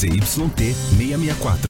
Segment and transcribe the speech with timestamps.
[0.00, 1.69] ZYT 664.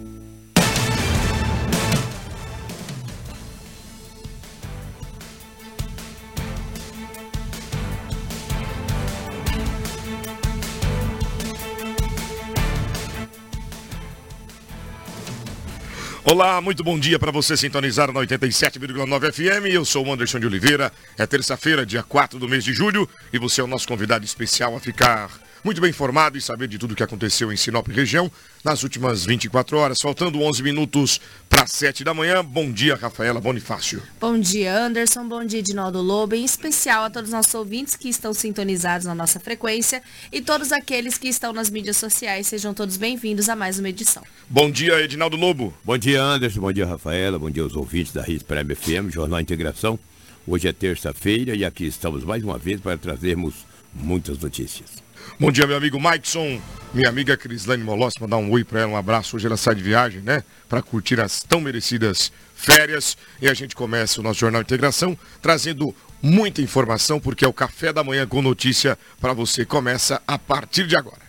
[16.31, 19.65] Olá, muito bom dia para você sintonizar na 87,9 FM.
[19.69, 20.89] Eu sou o Anderson de Oliveira.
[21.17, 24.73] É terça-feira, dia 4 do mês de julho, e você é o nosso convidado especial
[24.73, 25.29] a ficar
[25.63, 28.31] muito bem informado e saber de tudo o que aconteceu em Sinop região
[28.63, 32.43] nas últimas 24 horas, faltando 11 minutos para 7 da manhã.
[32.43, 34.01] Bom dia, Rafaela Bonifácio.
[34.19, 35.27] Bom dia, Anderson.
[35.27, 36.35] Bom dia, Edinaldo Lobo.
[36.35, 40.71] Em especial a todos os nossos ouvintes que estão sintonizados na nossa frequência e todos
[40.71, 42.47] aqueles que estão nas mídias sociais.
[42.47, 44.23] Sejam todos bem-vindos a mais uma edição.
[44.49, 45.73] Bom dia, Edinaldo Lobo.
[45.83, 46.61] Bom dia, Anderson.
[46.61, 47.37] Bom dia, Rafaela.
[47.37, 49.99] Bom dia aos ouvintes da Ris Prime FM, Jornal Integração.
[50.47, 55.10] Hoje é terça-feira e aqui estamos mais uma vez para trazermos muitas notícias.
[55.39, 56.61] Bom dia, meu amigo Maikson.
[56.93, 59.37] Minha amiga Crislane Molossi, mandar um oi para ela, um abraço.
[59.37, 60.43] Hoje ela sai de viagem, né?
[60.67, 63.17] Para curtir as tão merecidas férias.
[63.41, 67.93] E a gente começa o nosso Jornal Integração trazendo muita informação, porque é o café
[67.93, 69.65] da manhã com notícia para você.
[69.65, 71.21] Começa a partir de agora.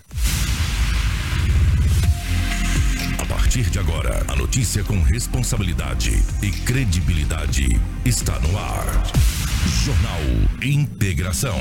[3.19, 6.11] A partir de agora, a notícia com responsabilidade
[6.43, 8.85] e credibilidade está no ar.
[9.85, 10.21] Jornal
[10.61, 11.61] Integração.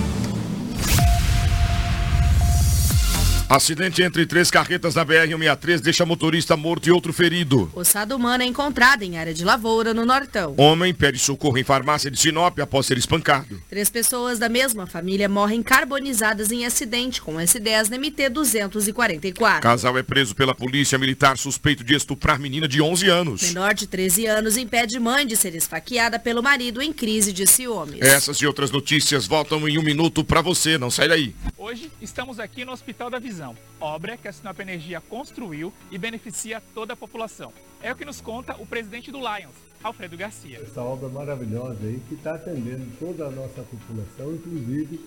[3.51, 7.69] Acidente entre três carretas na BR-163 deixa motorista morto e outro ferido.
[7.75, 10.55] Ossada humana é encontrada em área de lavoura, no Nortão.
[10.57, 13.61] Homem pede socorro em farmácia de Sinop após ser espancado.
[13.67, 19.59] Três pessoas da mesma família morrem carbonizadas em acidente com S10 na MT-244.
[19.59, 23.41] Casal é preso pela polícia militar suspeito de estuprar menina de 11 anos.
[23.41, 27.99] Menor de 13 anos impede mãe de ser esfaqueada pelo marido em crise de ciúmes.
[27.99, 30.77] Essas e outras notícias voltam em um minuto para você.
[30.77, 31.35] Não sai daí.
[31.57, 33.40] Hoje estamos aqui no Hospital da Visão,
[33.79, 37.51] obra que a Sinop Energia construiu e beneficia toda a população.
[37.81, 40.59] É o que nos conta o presidente do Lions, Alfredo Garcia.
[40.61, 44.99] Essa obra maravilhosa aí que está atendendo toda a nossa população, inclusive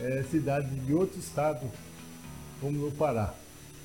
[0.00, 1.70] eh, cidades de outro estado,
[2.60, 3.34] como no Pará.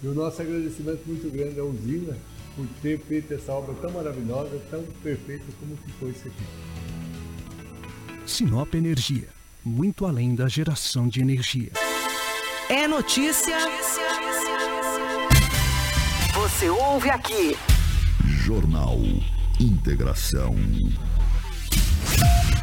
[0.01, 2.17] E o nosso agradecimento muito grande à usina
[2.55, 6.43] por ter feito essa obra tão maravilhosa, tão perfeita como que foi isso aqui.
[8.25, 9.27] Sinop Energia.
[9.63, 11.71] Muito além da geração de energia.
[12.71, 13.57] É notícia.
[16.35, 17.57] Você ouve aqui.
[18.45, 18.99] Jornal
[19.59, 20.55] Integração.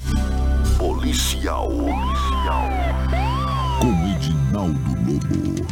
[0.76, 1.70] Policial.
[1.70, 2.68] Policial.
[3.80, 5.66] Com Edinaldo Lobo.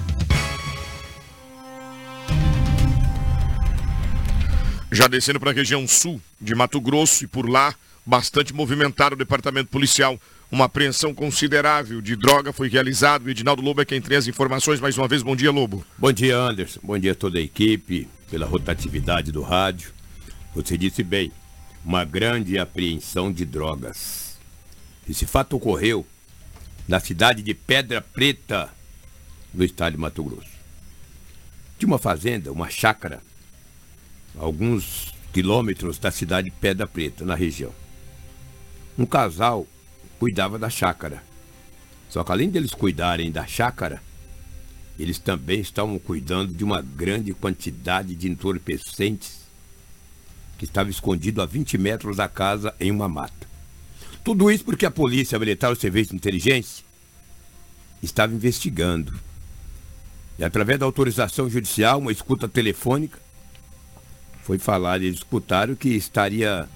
[4.91, 7.75] Já descendo para a região sul de Mato Grosso e por lá,
[8.05, 10.19] bastante movimentado o departamento policial.
[10.53, 13.25] Uma apreensão considerável de droga foi realizada.
[13.25, 14.81] O Edinaldo Lobo é quem tem as informações.
[14.81, 15.83] Mais uma vez, bom dia, Lobo.
[15.97, 16.79] Bom dia, Anderson.
[16.83, 19.95] Bom dia a toda a equipe, pela rotatividade do rádio.
[20.55, 21.33] Você disse bem,
[21.83, 24.39] uma grande apreensão de drogas.
[25.09, 26.07] Esse fato ocorreu
[26.87, 28.69] na cidade de Pedra Preta,
[29.55, 30.53] no estado de Mato Grosso.
[31.79, 33.23] De uma fazenda, uma chácara,
[34.37, 37.73] alguns quilômetros da cidade de Pedra Preta, na região.
[38.99, 39.67] Um casal
[40.23, 41.21] cuidava da chácara.
[42.09, 44.01] Só que além deles cuidarem da chácara,
[44.97, 49.41] eles também estavam cuidando de uma grande quantidade de entorpecentes
[50.57, 53.49] que estava escondido a 20 metros da casa em uma mata.
[54.23, 56.85] Tudo isso porque a polícia militar, o serviço de inteligência,
[58.01, 59.13] estava investigando.
[60.39, 63.19] E através da autorização judicial, uma escuta telefônica,
[64.45, 66.69] foi falado, eles escutaram que estaria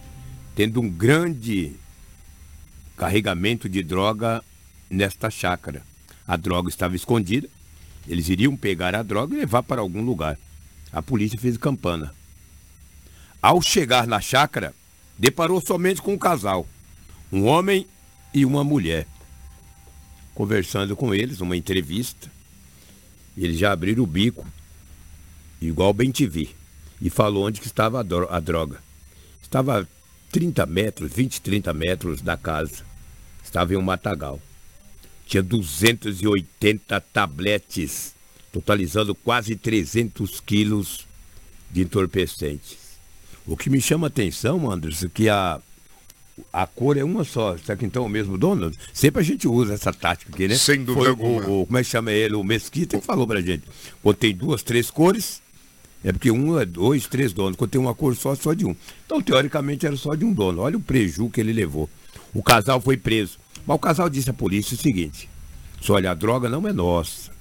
[0.57, 1.77] tendo um grande
[2.97, 4.43] carregamento de droga
[4.91, 5.83] nesta chácara.
[6.27, 7.49] A droga estava escondida,
[8.09, 10.39] eles iriam pegar a droga e levar para algum lugar.
[10.93, 12.15] A polícia fez campana.
[13.43, 14.75] Ao chegar na chácara,
[15.19, 16.67] deparou somente com um casal,
[17.31, 17.87] um homem
[18.33, 19.07] e uma mulher.
[20.35, 22.31] Conversando com eles, uma entrevista,
[23.37, 24.47] eles já abriram o bico,
[25.61, 26.55] igual bem te vi,
[27.01, 28.83] e falou onde que estava a droga.
[29.43, 29.89] Estava
[30.31, 32.85] 30 metros, 20, 30 metros da casa.
[33.45, 34.41] Estava em um matagal.
[35.27, 38.15] Tinha 280 tabletes,
[38.53, 41.07] totalizando quase 300 quilos
[41.71, 42.77] de entorpecentes.
[43.47, 45.61] O que me chama a atenção, Anderson, é que a,
[46.53, 47.57] a cor é uma só.
[47.57, 48.73] Será que então é o mesmo dono?
[48.93, 50.57] Sempre a gente usa essa tática aqui, né?
[50.57, 51.47] Sem dúvida Foi alguma.
[51.47, 52.35] O, o, como é que chama ele?
[52.35, 53.65] O Mesquita que falou pra gente.
[54.19, 55.41] Tem duas, três cores,
[56.07, 57.57] é porque um é dois, três donos.
[57.57, 58.77] Quando tem uma cor só, só de um.
[59.05, 60.63] Então, teoricamente, era só de um dono.
[60.63, 61.91] Olha o preju que ele levou.
[62.33, 63.41] O casal foi preso.
[63.67, 65.29] Mas o casal disse à polícia o seguinte:
[65.81, 67.33] só olha, a droga não é nossa.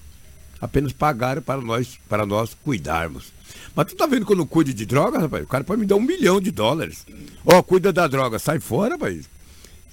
[0.60, 3.32] Apenas pagaram para nós, para nós cuidarmos.
[3.76, 5.44] Mas tu tá vendo que eu não cuido de droga, rapaz?
[5.44, 7.06] O cara pode me dar um milhão de dólares.
[7.46, 9.30] Ó, oh, cuida da droga, sai fora, rapaz.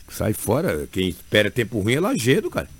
[0.08, 0.88] Sai fora.
[0.90, 2.70] Quem espera tempo ruim é lajedo, cara.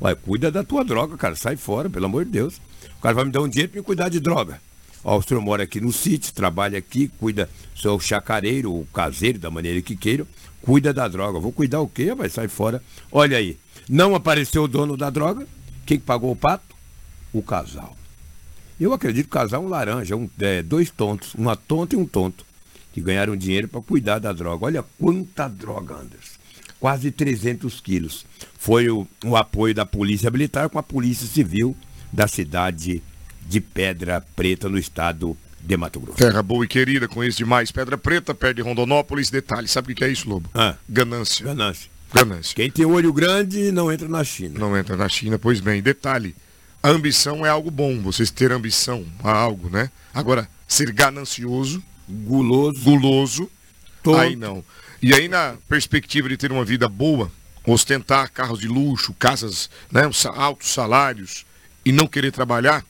[0.00, 1.34] Ué, cuida da tua droga, cara.
[1.34, 2.60] Sai fora, pelo amor de Deus.
[2.98, 4.60] O cara vai me dar um dinheiro para me cuidar de droga.
[5.02, 9.38] Ó, o senhor mora aqui no sítio, trabalha aqui, cuida, sou o chacareiro, o caseiro,
[9.38, 10.26] da maneira que queira,
[10.62, 11.38] cuida da droga.
[11.40, 12.14] Vou cuidar o quê?
[12.14, 12.82] Vai sair fora.
[13.10, 13.56] Olha aí,
[13.88, 15.46] não apareceu o dono da droga.
[15.86, 16.74] Quem pagou o pato?
[17.32, 17.96] O casal.
[18.78, 21.98] Eu acredito que o casal é um laranja, um, é, dois tontos, uma tonta e
[21.98, 22.44] um tonto,
[22.92, 24.66] que ganharam dinheiro para cuidar da droga.
[24.66, 26.38] Olha quanta droga, Anderson.
[26.78, 28.24] Quase 300 quilos.
[28.58, 31.76] Foi o, o apoio da Polícia Militar com a Polícia Civil
[32.10, 33.02] da cidade
[33.50, 36.18] de Pedra Preta, no estado de Mato Grosso.
[36.18, 37.72] Terra boa e querida, conheço demais.
[37.72, 39.28] Pedra Preta, perto de Rondonópolis.
[39.28, 40.48] Detalhe, sabe o que é isso, Lobo?
[40.54, 41.44] Ah, Ganância.
[41.44, 41.90] ganância.
[42.14, 42.54] Ganância.
[42.54, 44.56] Quem tem olho grande não entra na China.
[44.58, 45.82] Não entra na China, pois bem.
[45.82, 46.34] Detalhe,
[46.80, 49.90] a ambição é algo bom, vocês ter ambição a algo, né?
[50.14, 52.80] Agora, ser ganancioso, Guloso.
[52.84, 53.50] guloso,
[54.02, 54.16] Tonto.
[54.18, 54.64] aí não.
[55.02, 57.30] E aí, na perspectiva de ter uma vida boa,
[57.66, 60.02] ostentar carros de luxo, casas, né,
[60.36, 61.44] altos salários
[61.84, 62.84] e não querer trabalhar,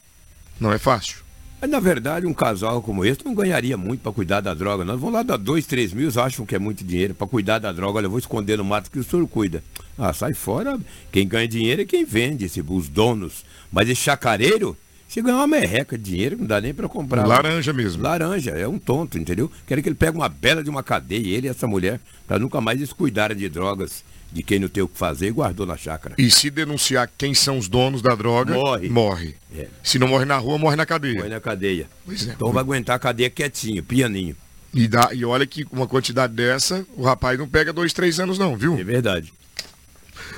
[0.61, 1.31] não é fácil.
[1.61, 4.83] Mas, na verdade, um casal como esse não ganharia muito para cuidar da droga.
[4.83, 7.71] Nós vamos lá dar dois, três mil, acham que é muito dinheiro para cuidar da
[7.71, 7.99] droga.
[7.99, 9.63] Olha, eu vou esconder no mato que o senhor cuida.
[9.99, 10.79] Ah, sai fora.
[11.13, 13.45] Quem ganha dinheiro é quem vende, esse, os donos.
[13.71, 14.75] Mas esse chacareiro,
[15.07, 17.27] se ganhar uma merreca de dinheiro, não dá nem para comprar.
[17.27, 18.03] Laranja mesmo.
[18.03, 19.51] Laranja, é um tonto, entendeu?
[19.67, 22.59] Quero que ele pegue uma bela de uma cadeia, ele e essa mulher, para nunca
[22.59, 25.77] mais eles cuidarem de drogas de quem não tem o que fazer e guardou na
[25.77, 26.15] chácara.
[26.17, 28.89] E se denunciar quem são os donos da droga, Morre.
[28.89, 29.35] morre.
[29.57, 29.67] É.
[29.83, 31.21] Se não morre na rua, morre na cadeia.
[31.21, 31.89] Põe na cadeia.
[32.05, 32.33] Pois é.
[32.33, 34.37] Então vai aguentar a cadeia quietinho, pianinho.
[34.73, 38.39] E, dá, e olha que uma quantidade dessa, o rapaz não pega dois, três anos
[38.39, 38.79] não, viu?
[38.79, 39.33] É verdade.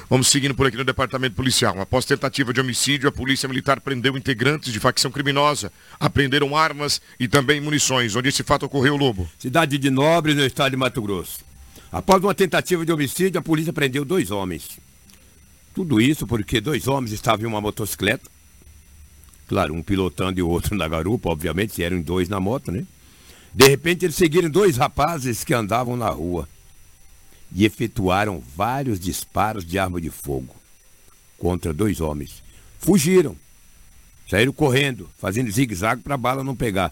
[0.08, 1.78] Vamos seguindo por aqui no departamento policial.
[1.80, 5.72] Após tentativa de homicídio, a polícia militar prendeu integrantes de facção criminosa.
[5.98, 8.14] Apreenderam armas e também munições.
[8.14, 9.28] Onde esse fato ocorreu, Lobo?
[9.38, 11.40] Cidade de Nobre, no estado de Mato Grosso.
[11.92, 14.78] Após uma tentativa de homicídio, a polícia prendeu dois homens.
[15.74, 18.30] Tudo isso porque dois homens estavam em uma motocicleta.
[19.46, 22.86] Claro, um pilotando e o outro na garupa, obviamente, eram dois na moto, né?
[23.52, 26.48] De repente, eles seguiram dois rapazes que andavam na rua
[27.54, 30.56] e efetuaram vários disparos de arma de fogo
[31.38, 32.42] contra dois homens.
[32.78, 33.36] fugiram.
[34.30, 36.90] Saíram correndo, fazendo zigue-zague para a bala não pegar.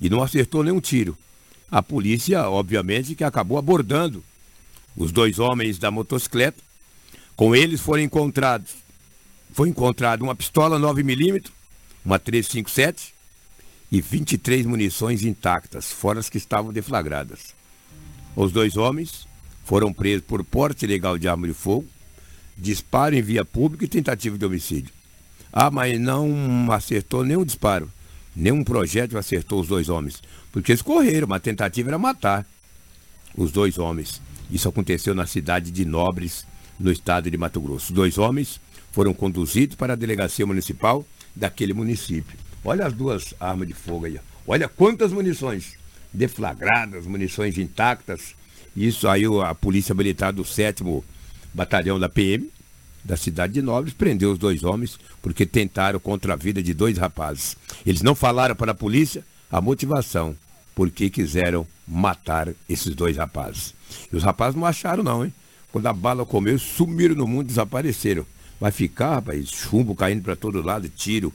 [0.00, 1.18] E não acertou nenhum tiro.
[1.74, 4.22] A polícia, obviamente, que acabou abordando
[4.96, 6.62] os dois homens da motocicleta.
[7.34, 8.76] Com eles foram encontrados.
[9.52, 11.50] Foi encontrado uma pistola 9mm,
[12.04, 13.12] uma 357
[13.90, 17.52] e 23 munições intactas, fora as que estavam deflagradas.
[18.36, 19.26] Os dois homens
[19.64, 21.88] foram presos por porte ilegal de arma de fogo,
[22.56, 24.92] disparo em via pública e tentativa de homicídio.
[25.52, 27.90] Ah, mas não acertou nenhum disparo,
[28.34, 30.22] nenhum projétil acertou os dois homens,
[30.54, 32.46] porque eles correram, mas a tentativa era matar
[33.36, 34.22] os dois homens.
[34.48, 36.46] Isso aconteceu na cidade de Nobres,
[36.78, 37.86] no estado de Mato Grosso.
[37.86, 38.60] Os dois homens
[38.92, 42.38] foram conduzidos para a delegacia municipal daquele município.
[42.64, 44.20] Olha as duas armas de fogo aí.
[44.46, 45.76] Olha quantas munições
[46.12, 48.36] deflagradas, munições intactas.
[48.76, 50.84] Isso aí a Polícia Militar do 7
[51.52, 52.48] Batalhão da PM,
[53.02, 56.96] da cidade de Nobres, prendeu os dois homens porque tentaram contra a vida de dois
[56.96, 57.56] rapazes.
[57.84, 60.36] Eles não falaram para a polícia a motivação
[60.74, 63.74] por que quiseram matar esses dois rapazes.
[64.12, 65.32] E os rapazes não acharam não, hein?
[65.70, 68.26] Quando a bala comeu, sumiram no mundo, desapareceram.
[68.60, 71.32] Vai ficar, rapaz, chumbo caindo para todo lado, tiro,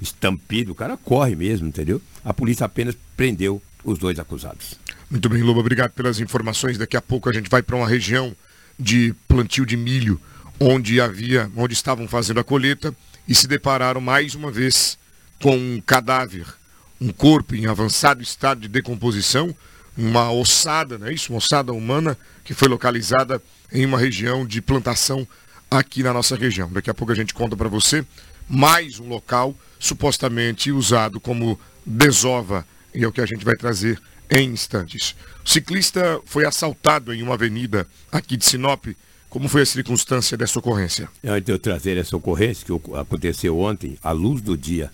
[0.00, 2.00] estampido, o cara corre mesmo, entendeu?
[2.24, 4.78] A polícia apenas prendeu os dois acusados.
[5.10, 6.78] Muito bem, Lobo, obrigado pelas informações.
[6.78, 8.34] Daqui a pouco a gente vai para uma região
[8.78, 10.20] de plantio de milho,
[10.58, 12.94] onde havia, onde estavam fazendo a colheita
[13.26, 14.98] e se depararam mais uma vez
[15.42, 16.46] com um cadáver,
[17.00, 19.54] um corpo em avançado estado de decomposição,
[19.96, 21.32] uma ossada, não é isso?
[21.32, 23.42] Uma ossada humana que foi localizada
[23.72, 25.26] em uma região de plantação
[25.70, 26.70] aqui na nossa região.
[26.70, 28.04] Daqui a pouco a gente conta para você
[28.48, 34.00] mais um local supostamente usado como desova e é o que a gente vai trazer
[34.28, 35.14] em instantes.
[35.44, 38.86] O ciclista foi assaltado em uma avenida aqui de Sinop.
[39.28, 41.08] Como foi a circunstância dessa ocorrência?
[41.24, 44.90] Antes de eu trazer essa ocorrência, que aconteceu ontem, à luz do dia,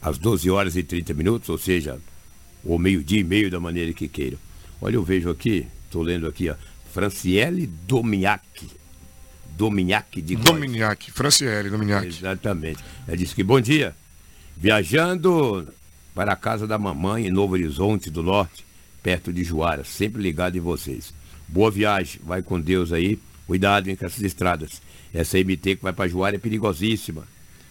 [0.00, 1.98] às 12 horas e 30 minutos, ou seja,
[2.64, 4.38] ou meio-dia e meio da maneira que queiram.
[4.80, 6.54] Olha, eu vejo aqui, estou lendo aqui, ó,
[6.92, 8.68] Franciele Domiac.
[9.56, 12.06] Dominhac de Dominiac, Franciele Dominiac.
[12.06, 12.82] Exatamente.
[13.06, 13.94] Ela disse que, bom dia,
[14.56, 15.68] viajando
[16.14, 18.64] para a casa da mamãe em Novo Horizonte do Norte,
[19.02, 21.12] perto de Juara, sempre ligado em vocês.
[21.46, 24.80] Boa viagem, vai com Deus aí, cuidado hein, com essas estradas.
[25.12, 27.26] Essa MT que vai para Juara é perigosíssima.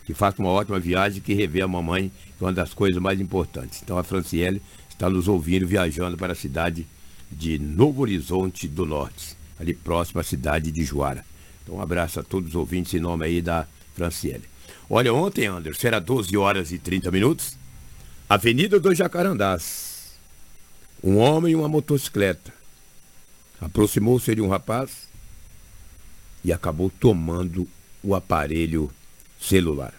[0.10, 3.22] Que faça uma ótima viagem, que revê a mamãe, que é uma das coisas mais
[3.22, 3.80] importantes.
[3.84, 6.88] Então a Franciele está nos ouvindo, viajando para a cidade
[7.32, 11.24] de Novo Horizonte do Norte, ali próximo à cidade de Juara.
[11.62, 14.46] Então um abraço a todos os ouvintes em nome aí da Franciele.
[14.90, 17.56] Olha, ontem, Anderson, era 12 horas e 30 minutos.
[18.28, 20.18] Avenida dos Jacarandás.
[21.04, 22.52] Um homem e uma motocicleta.
[23.62, 25.08] Aproximou-se de um rapaz
[26.44, 27.68] e acabou tomando
[28.02, 28.90] o aparelho
[29.40, 29.99] celular.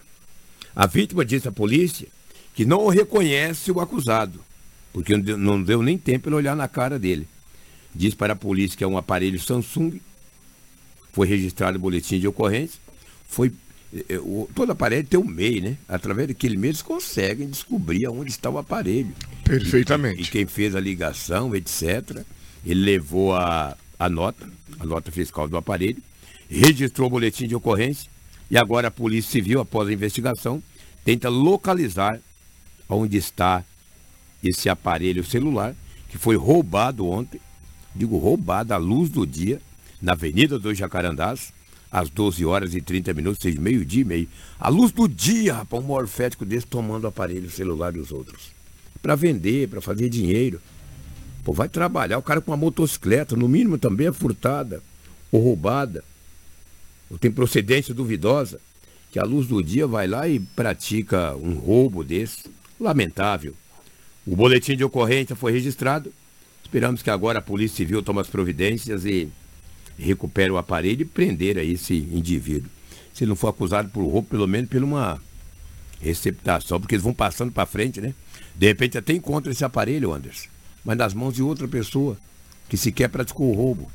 [0.75, 2.07] A vítima disse à polícia
[2.53, 4.39] que não reconhece o acusado,
[4.93, 7.27] porque não deu nem tempo para olhar na cara dele.
[7.93, 9.99] Diz para a polícia que é um aparelho Samsung,
[11.11, 12.79] foi registrado o boletim de ocorrência,
[13.27, 13.51] foi
[13.93, 14.17] é,
[14.55, 15.77] toda parede tem um MEI, né?
[15.87, 19.13] Através daquele MEI eles conseguem descobrir onde está o aparelho.
[19.43, 20.21] Perfeitamente.
[20.21, 22.23] E, e, quem fez a ligação, etc.,
[22.65, 24.47] ele levou a, a nota,
[24.79, 26.01] a nota fiscal do aparelho,
[26.49, 28.09] registrou o boletim de ocorrência
[28.51, 30.61] e agora a Polícia Civil, após a investigação,
[31.05, 32.19] tenta localizar
[32.89, 33.63] onde está
[34.43, 35.73] esse aparelho celular
[36.09, 37.39] que foi roubado ontem,
[37.95, 39.61] digo roubado à luz do dia,
[40.01, 41.53] na Avenida dos Jacarandás,
[41.89, 44.27] às 12 horas e 30 minutos, seja meio-dia e meio.
[44.59, 48.51] À luz do dia, rapaz, um morfético desse tomando o aparelho celular dos outros.
[49.01, 50.61] Para vender, para fazer dinheiro.
[51.45, 54.83] Pô, vai trabalhar, o cara com uma motocicleta, no mínimo também é furtada
[55.31, 56.03] ou roubada.
[57.19, 58.59] Tem procedência duvidosa,
[59.11, 62.49] que à luz do dia vai lá e pratica um roubo desse.
[62.79, 63.53] Lamentável.
[64.25, 66.11] O boletim de ocorrência foi registrado.
[66.63, 69.29] Esperamos que agora a Polícia Civil tome as providências e
[69.97, 72.69] recupere o aparelho e prender a esse indivíduo.
[73.13, 75.21] Se ele não for acusado por roubo, pelo menos por uma
[75.99, 78.13] receptação, porque eles vão passando para frente, né?
[78.55, 80.47] De repente até encontra esse aparelho, Anderson,
[80.83, 82.17] mas nas mãos de outra pessoa
[82.69, 83.91] que sequer praticou o roubo.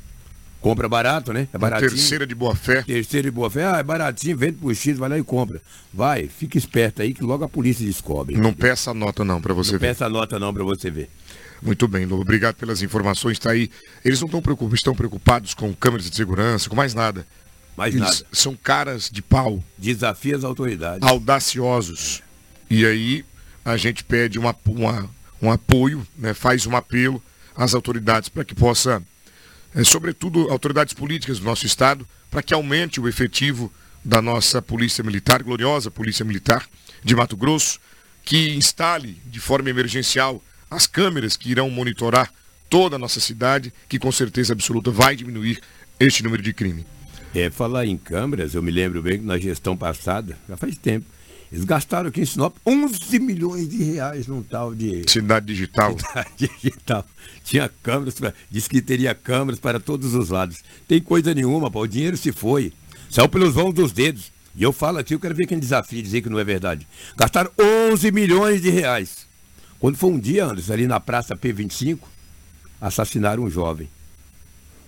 [0.61, 1.47] Compra barato, né?
[1.53, 1.91] É baratinho.
[1.91, 2.81] Terceira de boa fé.
[2.81, 3.65] Terceira de boa fé.
[3.65, 5.61] Ah, é baratinho, vende por X, vai lá e compra.
[5.93, 8.35] Vai, fica esperto aí que logo a polícia descobre.
[8.35, 9.87] Não peça nota não para você não ver.
[9.87, 11.09] Não peça nota não para você ver.
[11.61, 12.21] Muito bem, Lobo.
[12.21, 13.33] Obrigado pelas informações.
[13.33, 13.69] Está aí.
[14.03, 17.25] Eles não estão preocupados, estão preocupados com câmeras de segurança, com mais nada.
[17.75, 18.25] Mais Eles nada.
[18.31, 19.63] São caras de pau.
[19.77, 21.07] Desafia as autoridades.
[21.07, 22.21] Audaciosos.
[22.69, 23.23] E aí
[23.63, 25.09] a gente pede uma, uma,
[25.41, 27.21] um apoio, né, faz um apelo
[27.55, 29.01] às autoridades para que possa,
[29.83, 33.71] sobretudo autoridades políticas do nosso estado, para que aumente o efetivo
[34.03, 36.67] da nossa Polícia Militar, gloriosa Polícia Militar
[37.03, 37.79] de Mato Grosso,
[38.23, 42.31] que instale de forma emergencial as câmeras que irão monitorar
[42.69, 45.61] toda a nossa cidade, que com certeza absoluta vai diminuir
[45.99, 46.85] este número de crime.
[47.33, 51.05] É, falar em câmeras, eu me lembro bem que na gestão passada, já faz tempo,
[51.51, 55.03] eles gastaram aqui em Sinop 11 milhões de reais num tal de.
[55.07, 55.95] Cidade digital.
[55.97, 57.05] Cidade digital.
[57.43, 58.33] Tinha câmeras, pra...
[58.51, 60.63] disse que teria câmeras para todos os lados.
[60.87, 62.73] Tem coisa nenhuma, pô, o dinheiro se foi.
[63.09, 64.31] Saiu pelos vãos dos dedos.
[64.55, 66.87] E eu falo aqui, eu quero ver quem desafia dizer que não é verdade.
[67.15, 67.51] Gastaram
[67.91, 69.27] 11 milhões de reais.
[69.79, 71.99] Quando foi um dia, Anderson, ali na Praça P25,
[72.81, 73.87] assassinaram um jovem.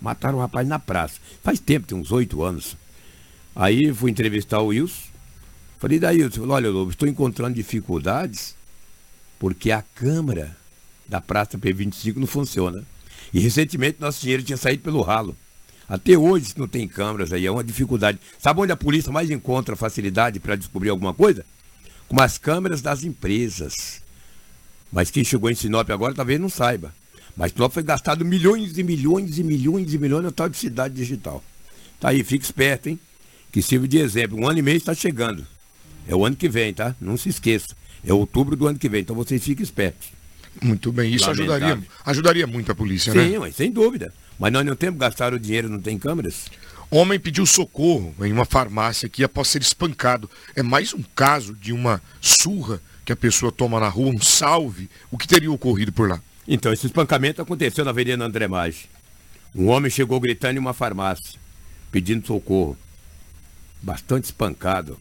[0.01, 1.19] Mataram um rapaz na praça.
[1.43, 2.75] Faz tempo, tem uns oito anos.
[3.55, 5.08] Aí fui entrevistar o Wilson.
[5.79, 8.53] Falei, daí, Wilson, olha, Lobo, estou encontrando dificuldades
[9.39, 10.55] porque a câmara
[11.07, 12.83] da Praça P25 não funciona.
[13.33, 15.35] E recentemente nosso dinheiro tinha saído pelo ralo.
[15.87, 18.19] Até hoje não tem câmeras aí, é uma dificuldade.
[18.37, 21.45] Sabe onde a polícia mais encontra facilidade para descobrir alguma coisa?
[22.09, 24.01] Com as câmeras das empresas.
[24.91, 26.93] Mas quem chegou em Sinop agora talvez não saiba.
[27.37, 30.93] Mas Sinop foi gastado milhões e milhões e milhões e milhões na tal de cidade
[30.93, 31.41] digital.
[31.99, 32.99] Tá aí, fica esperto, hein?
[33.51, 34.37] Que sirva de exemplo.
[34.37, 35.47] Um ano e meio está chegando.
[36.09, 36.95] É o ano que vem, tá?
[36.99, 37.75] Não se esqueça.
[38.03, 39.01] É outubro do ano que vem.
[39.01, 40.09] Então vocês fiquem espertos.
[40.59, 41.13] Muito bem.
[41.13, 43.39] Isso ajudaria, ajudaria muito a polícia, Sim, né?
[43.39, 44.11] mas sem dúvida.
[44.39, 46.47] Mas nós não temos gastaram o dinheiro, não tem câmeras.
[46.89, 50.27] Homem pediu socorro em uma farmácia aqui após ser espancado.
[50.55, 54.89] É mais um caso de uma surra que a pessoa toma na rua, um salve.
[55.11, 56.19] O que teria ocorrido por lá?
[56.47, 58.89] Então, esse espancamento aconteceu na Avenida André Maggi.
[59.53, 61.39] Um homem chegou gritando em uma farmácia,
[61.91, 62.75] pedindo socorro.
[63.79, 64.99] Bastante espancado.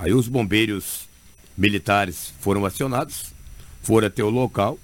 [0.00, 1.06] Aí os bombeiros
[1.56, 3.34] militares foram acionados,
[3.82, 4.78] foram até o local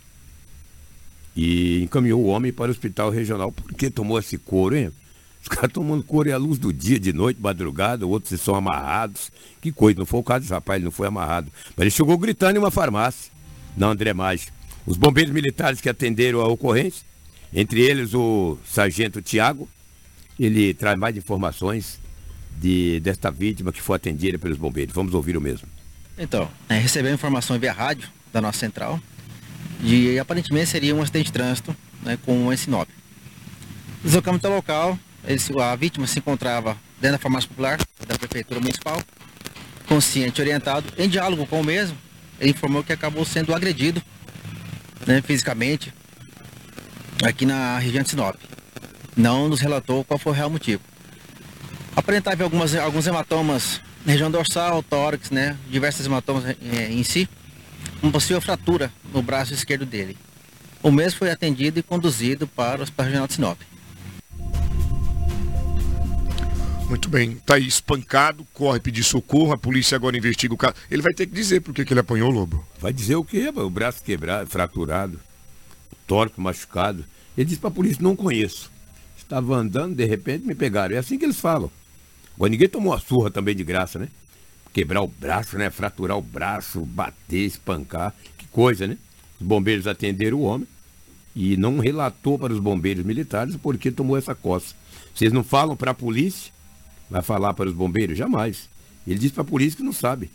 [1.34, 3.50] e encaminhou o homem para o hospital regional.
[3.50, 4.92] Por que tomou esse couro, hein?
[5.40, 9.32] Os caras tomando couro é à luz do dia, de noite, madrugada, outros são amarrados.
[9.62, 11.50] Que coisa, não foi o caso desse rapaz, ele não foi amarrado.
[11.68, 13.32] Mas ele chegou gritando em uma farmácia,
[13.74, 14.48] na André Maggi.
[14.84, 17.06] Os bombeiros militares que atenderam a ocorrência,
[17.54, 19.66] entre eles o sargento Tiago,
[20.38, 21.98] ele traz mais informações
[22.58, 24.94] de, desta vítima que foi atendida pelos bombeiros.
[24.94, 25.68] Vamos ouvir o mesmo.
[26.18, 29.00] Então, é, recebeu informação via rádio da nossa central
[29.80, 32.88] de aparentemente seria um acidente de trânsito né, com um Sinop.
[34.02, 34.98] Deslocamos até o local,
[35.60, 39.02] a vítima se encontrava dentro da farmácia popular da Prefeitura Municipal,
[39.86, 41.96] consciente e orientado, em diálogo com o mesmo,
[42.40, 44.02] ele informou que acabou sendo agredido
[45.06, 45.92] né, fisicamente
[47.24, 48.36] aqui na região de Sinop.
[49.16, 50.82] Não nos relatou qual foi o real motivo.
[51.96, 57.26] Aparentava algumas, alguns hematomas na região dorsal, tórax, né, diversos hematomas eh, em si,
[58.02, 60.16] uma possível fratura no braço esquerdo dele.
[60.82, 63.58] O mesmo foi atendido e conduzido para o Hospital Regional de Sinop.
[66.88, 67.36] Muito bem.
[67.44, 70.74] Tá aí espancado, corre pedir socorro, a polícia agora investiga o caso.
[70.88, 72.64] Ele vai ter que dizer por que, que ele apanhou o lobo.
[72.78, 73.52] Vai dizer o quê?
[73.56, 75.18] O braço quebrado, fraturado,
[76.06, 77.04] tórax machucado.
[77.36, 78.70] Ele disse para a polícia, não conheço.
[79.18, 80.94] Estava andando, de repente me pegaram.
[80.94, 81.70] É assim que eles falam.
[82.36, 84.08] Agora ninguém tomou a surra também de graça, né?
[84.72, 85.70] Quebrar o braço, né?
[85.70, 88.14] Fraturar o braço, bater, espancar.
[88.36, 88.96] Que coisa, né?
[89.40, 90.68] Os bombeiros atenderam o homem
[91.34, 94.74] e não relatou para os bombeiros militares porque tomou essa coça.
[95.14, 96.52] Vocês não falam para a polícia,
[97.10, 98.18] vai falar para os bombeiros?
[98.18, 98.68] Jamais.
[99.06, 100.30] Ele diz para a polícia que não sabe.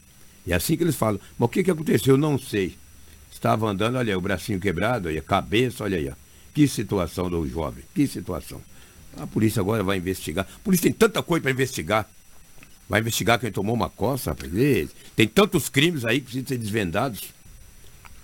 [0.47, 1.19] É assim que eles falam.
[1.37, 2.15] Mas o que, que aconteceu?
[2.15, 2.75] Eu não sei.
[3.31, 6.09] Estava andando, olha aí, o bracinho quebrado, olha, a cabeça, olha aí.
[6.09, 6.13] Ó.
[6.53, 8.61] Que situação do jovem, que situação.
[9.17, 10.45] A polícia agora vai investigar.
[10.45, 12.10] A polícia tem tanta coisa para investigar.
[12.88, 14.52] Vai investigar quem tomou uma coça, rapaz.
[15.15, 17.21] Tem tantos crimes aí que precisam ser desvendados.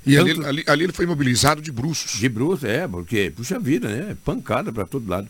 [0.06, 0.30] E Tanto...
[0.30, 2.20] ali, ali, ali, ele foi imobilizado de bruços.
[2.20, 4.18] De bruços, é, porque, puxa vida, né?
[4.24, 5.28] Pancada para todo lado.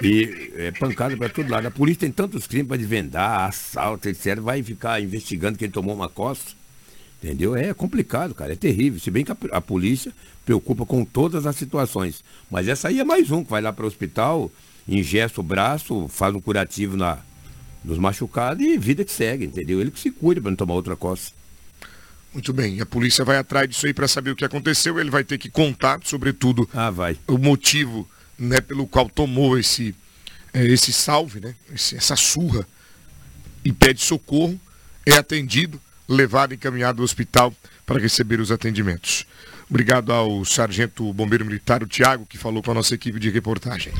[0.00, 1.66] E é pancada para todo lado.
[1.66, 4.38] A polícia tem tantos crimes para desvendar, assalto, etc.
[4.38, 6.52] Vai ficar investigando quem tomou uma costa.
[7.22, 7.54] Entendeu?
[7.54, 8.52] É complicado, cara.
[8.52, 9.00] É terrível.
[9.00, 10.12] Se bem que a, a polícia
[10.44, 12.24] preocupa com todas as situações.
[12.50, 14.50] Mas essa aí é mais um que vai lá para o hospital,
[14.88, 17.18] ingesta o braço, faz um curativo na,
[17.84, 19.80] nos machucados e vida que segue, entendeu?
[19.80, 21.32] Ele que se cuida para não tomar outra costa.
[22.32, 25.00] Muito bem, a polícia vai atrás disso aí para saber o que aconteceu.
[25.00, 27.18] Ele vai ter que contar, sobretudo, ah, vai.
[27.26, 29.94] o motivo né, pelo qual tomou esse,
[30.52, 32.66] é, esse salve, né, essa surra,
[33.64, 34.58] e pede socorro,
[35.04, 37.52] é atendido, levado, encaminhado ao hospital
[37.84, 39.26] para receber os atendimentos.
[39.68, 43.92] Obrigado ao sargento bombeiro militar, o Tiago, que falou com a nossa equipe de reportagem.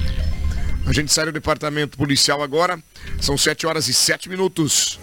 [0.87, 2.79] A gente sai do departamento policial agora,
[3.21, 4.99] são 7 horas e 7 minutos.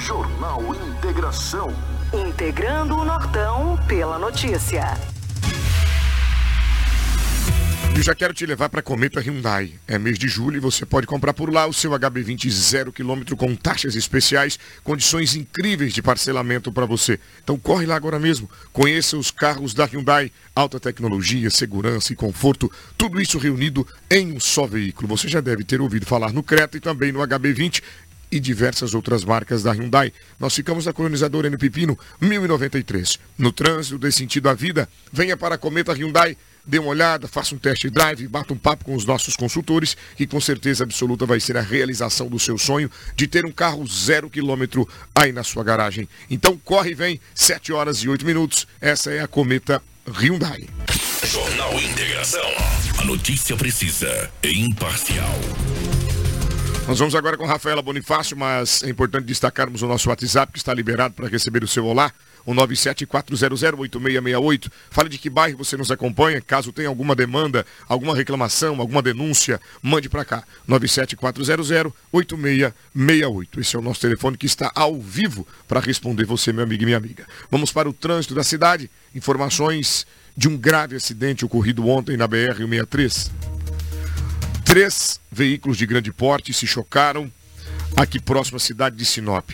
[0.00, 1.74] Jornal Integração.
[2.12, 4.96] Integrando o Nortão pela notícia.
[7.98, 9.72] Eu já quero te levar para Cometa Hyundai.
[9.84, 13.36] É mês de julho e você pode comprar por lá o seu HB20 zero quilômetro
[13.36, 17.18] com taxas especiais, condições incríveis de parcelamento para você.
[17.42, 18.48] Então corre lá agora mesmo.
[18.72, 24.38] Conheça os carros da Hyundai, alta tecnologia, segurança e conforto, tudo isso reunido em um
[24.38, 25.08] só veículo.
[25.08, 27.82] Você já deve ter ouvido falar no Creta e também no HB20
[28.30, 30.12] e diversas outras marcas da Hyundai.
[30.38, 33.18] Nós ficamos na colonizadora N Pepino, 1093.
[33.36, 36.36] No trânsito desse sentido à vida, venha para a Cometa Hyundai
[36.68, 40.26] dê uma olhada, faça um test drive, bata um papo com os nossos consultores, que
[40.26, 44.28] com certeza absoluta vai ser a realização do seu sonho de ter um carro zero
[44.28, 46.06] quilômetro aí na sua garagem.
[46.28, 48.66] Então corre e vem, 7 horas e 8 minutos.
[48.80, 50.68] Essa é a Cometa Hyundai.
[51.24, 52.50] Jornal Integração.
[52.98, 55.38] A notícia precisa e imparcial.
[56.88, 60.72] Nós vamos agora com Rafaela Bonifácio, mas é importante destacarmos o nosso WhatsApp que está
[60.72, 62.10] liberado para receber o seu olá
[62.46, 64.72] o 974008668.
[64.88, 66.40] Fale de que bairro você nos acompanha.
[66.40, 70.42] Caso tenha alguma demanda, alguma reclamação, alguma denúncia, mande para cá.
[70.66, 73.58] 974008668.
[73.58, 76.86] Esse é o nosso telefone que está ao vivo para responder você, meu amigo e
[76.86, 77.26] minha amiga.
[77.50, 78.90] Vamos para o trânsito da cidade.
[79.14, 83.57] Informações de um grave acidente ocorrido ontem na BR-163.
[84.68, 87.32] Três veículos de grande porte se chocaram
[87.96, 89.48] aqui próximo à cidade de Sinop.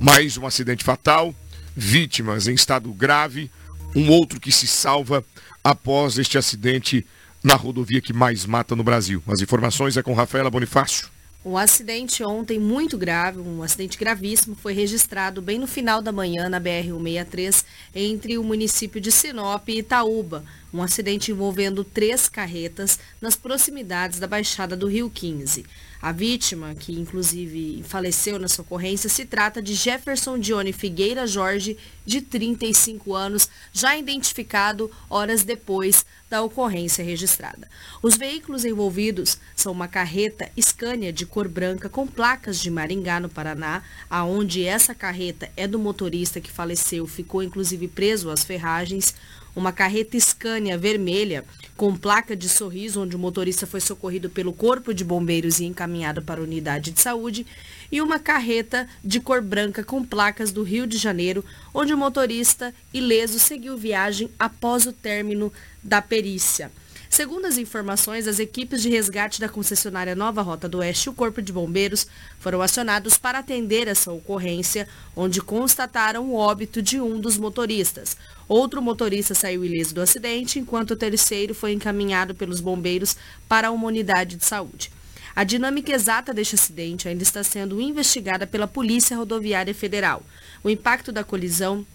[0.00, 1.34] Mais um acidente fatal
[1.76, 3.50] vítimas em estado grave,
[3.94, 5.22] um outro que se salva
[5.62, 7.06] após este acidente
[7.44, 9.22] na rodovia que mais mata no Brasil.
[9.26, 11.10] As informações é com Rafaela Bonifácio.
[11.44, 16.48] Um acidente ontem muito grave, um acidente gravíssimo, foi registrado bem no final da manhã
[16.48, 17.64] na BR-163,
[17.94, 20.42] entre o município de Sinop e Itaúba.
[20.76, 25.64] Um acidente envolvendo três carretas nas proximidades da Baixada do Rio 15.
[26.02, 32.20] A vítima, que inclusive faleceu nessa ocorrência, se trata de Jefferson Dione Figueira Jorge, de
[32.20, 37.68] 35 anos, já identificado horas depois da ocorrência registrada.
[38.02, 43.28] Os veículos envolvidos são uma carreta Scania de cor branca com placas de Maringá, no
[43.28, 49.14] Paraná, aonde essa carreta é do motorista que faleceu, ficou inclusive preso às ferragens,
[49.56, 51.42] uma carreta Scania vermelha
[51.76, 56.22] com placa de sorriso, onde o motorista foi socorrido pelo Corpo de Bombeiros e encaminhado
[56.22, 57.46] para a unidade de saúde,
[57.90, 62.74] e uma carreta de cor branca com placas do Rio de Janeiro, onde o motorista
[62.92, 66.70] ileso seguiu viagem após o término da perícia.
[67.16, 71.14] Segundo as informações, as equipes de resgate da concessionária Nova Rota do Oeste e o
[71.14, 72.06] Corpo de Bombeiros
[72.38, 78.18] foram acionados para atender essa ocorrência, onde constataram o óbito de um dos motoristas.
[78.46, 83.16] Outro motorista saiu ileso do acidente, enquanto o terceiro foi encaminhado pelos bombeiros
[83.48, 84.92] para uma unidade de saúde.
[85.34, 90.22] A dinâmica exata deste acidente ainda está sendo investigada pela Polícia Rodoviária Federal.
[90.62, 91.86] O impacto da colisão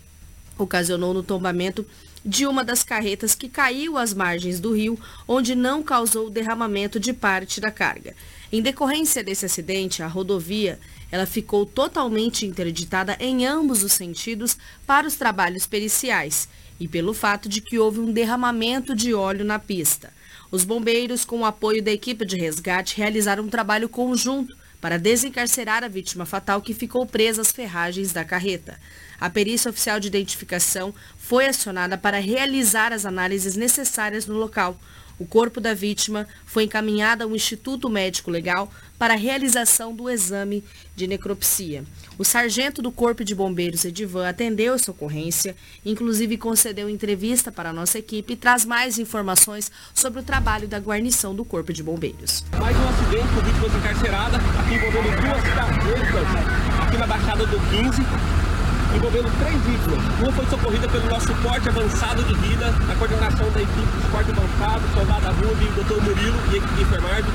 [0.63, 1.85] ocasionou no tombamento
[2.23, 7.13] de uma das carretas que caiu às margens do rio, onde não causou derramamento de
[7.13, 8.15] parte da carga.
[8.51, 10.79] Em decorrência desse acidente, a rodovia
[11.11, 16.47] ela ficou totalmente interditada em ambos os sentidos para os trabalhos periciais
[16.79, 20.13] e pelo fato de que houve um derramamento de óleo na pista.
[20.49, 25.83] Os bombeiros, com o apoio da equipe de resgate, realizaram um trabalho conjunto para desencarcerar
[25.83, 28.79] a vítima fatal que ficou presa às ferragens da carreta.
[29.19, 34.75] A perícia oficial de identificação foi acionada para realizar as análises necessárias no local.
[35.21, 40.63] O corpo da vítima foi encaminhado ao Instituto Médico Legal para a realização do exame
[40.95, 41.83] de necropsia.
[42.17, 45.55] O sargento do Corpo de Bombeiros, Edivan, atendeu essa ocorrência,
[45.85, 50.79] inclusive concedeu entrevista para a nossa equipe e traz mais informações sobre o trabalho da
[50.79, 52.43] guarnição do Corpo de Bombeiros.
[52.59, 54.41] Mais um acidente com vítimas encarceradas,
[54.73, 58.50] envolvendo duas carretas, aqui na Baixada do 15,
[58.95, 59.99] envolvendo três vítimas.
[60.19, 64.31] Uma foi socorrida pelo nosso suporte avançado de vida, a coordenação da equipe de suporte
[64.31, 67.31] avançado, soldado Rubi, doutor Murilo e equipe de enfermagem.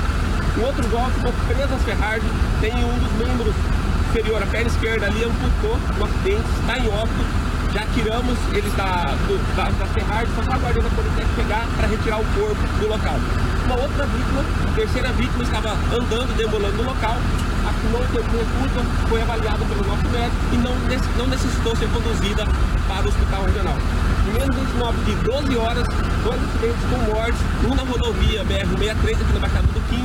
[0.57, 3.55] O outro jovem ficou preso às tem um dos membros
[4.09, 7.47] inferior, a perna esquerda ali, amputou no acidente, está em óbito.
[7.73, 11.87] Já tiramos eles da, do, da, da ferragem, só está aguardando a polícia chegar para
[11.87, 13.15] retirar o corpo do local.
[13.65, 17.17] Uma outra vítima, a terceira vítima, estava andando, demolando no local,
[17.69, 20.73] assinou o seu consulta, foi avaliada pelo nosso médico e não,
[21.17, 22.45] não necessitou ser conduzida
[22.87, 23.77] para o hospital regional.
[24.27, 25.87] Em menos de 9 de 12 horas,
[26.23, 30.03] dois acidentes com mortes, um na rodovia BR-63 aqui na Baixada do 15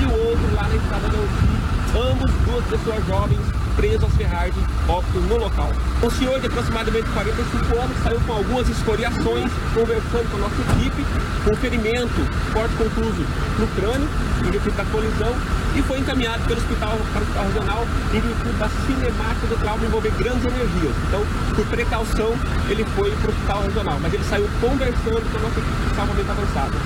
[0.00, 4.64] e o outro lá na estrada da UCI, ambos duas pessoas jovens preso às ferragens,
[4.88, 5.70] óbito no local.
[6.02, 11.04] Um senhor de aproximadamente 45 anos saiu com algumas escoriações, conversando com a nossa equipe,
[11.44, 12.20] com ferimento
[12.52, 13.24] forte contuso
[13.58, 14.08] no crânio,
[14.46, 15.34] em virtude da colisão,
[15.76, 19.84] e foi encaminhado pelo hospital, para o hospital regional em virtude da cinemática do trauma
[19.84, 20.94] envolver grandes energias.
[21.08, 21.22] Então,
[21.54, 22.32] por precaução,
[22.68, 25.94] ele foi para o hospital regional, mas ele saiu conversando com a nossa equipe de
[25.94, 26.85] salvamento avançado.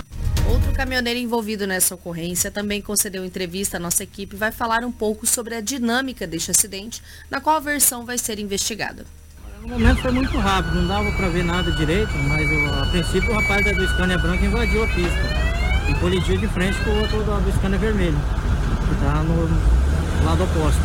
[0.50, 4.90] Outro caminhoneiro envolvido nessa ocorrência também concedeu entrevista à nossa equipe e vai falar um
[4.90, 9.06] pouco sobre a dinâmica deste acidente, na qual a versão vai ser investigada.
[9.62, 13.34] No momento foi muito rápido, não dava para ver nada direito, mas a princípio o
[13.34, 15.20] rapaz da do Scania branca invadiu a pista
[15.88, 18.18] e colidiu de frente com o outro do Scania vermelho,
[18.88, 20.80] que está no lado oposto.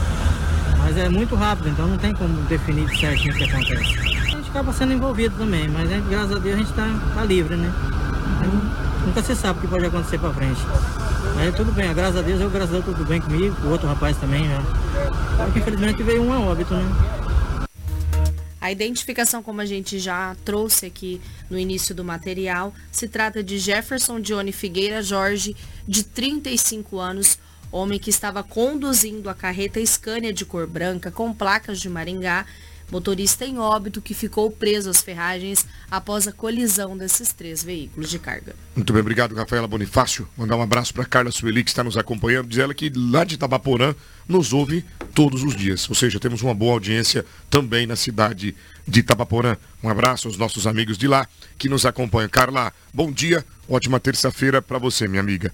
[0.77, 3.97] Mas é muito rápido, então não tem como definir certinho o que acontece.
[3.97, 7.23] A gente acaba sendo envolvido também, mas né, graças a Deus a gente está tá
[7.23, 7.73] livre, né?
[9.05, 10.61] Nunca se sabe o que pode acontecer para frente.
[11.35, 13.71] Mas tudo bem, graças a Deus, eu graças a Deus tudo bem comigo, com o
[13.71, 14.57] outro rapaz também, né?
[15.37, 17.15] Só que infelizmente veio um a óbito, né?
[18.65, 23.59] A identificação, como a gente já trouxe aqui no início do material, se trata de
[23.59, 25.55] Jefferson Johnny Figueira Jorge,
[25.87, 27.37] de 35 anos,
[27.71, 32.45] homem que estava conduzindo a carreta Scania de cor branca com placas de Maringá,
[32.91, 38.19] motorista em óbito que ficou preso às ferragens após a colisão desses três veículos de
[38.19, 38.55] carga.
[38.75, 40.27] Muito bem, obrigado, Rafaela Bonifácio.
[40.37, 42.47] Mandar um abraço para Carla Sueli, que está nos acompanhando.
[42.47, 43.95] Diz ela que lá de Tabaporã
[44.27, 45.87] nos ouve todos os dias.
[45.89, 48.55] Ou seja, temos uma boa audiência também na cidade
[48.87, 49.57] de Tabaporã.
[49.83, 52.29] Um abraço aos nossos amigos de lá que nos acompanham.
[52.29, 55.51] Carla, bom dia, ótima terça-feira para você, minha amiga.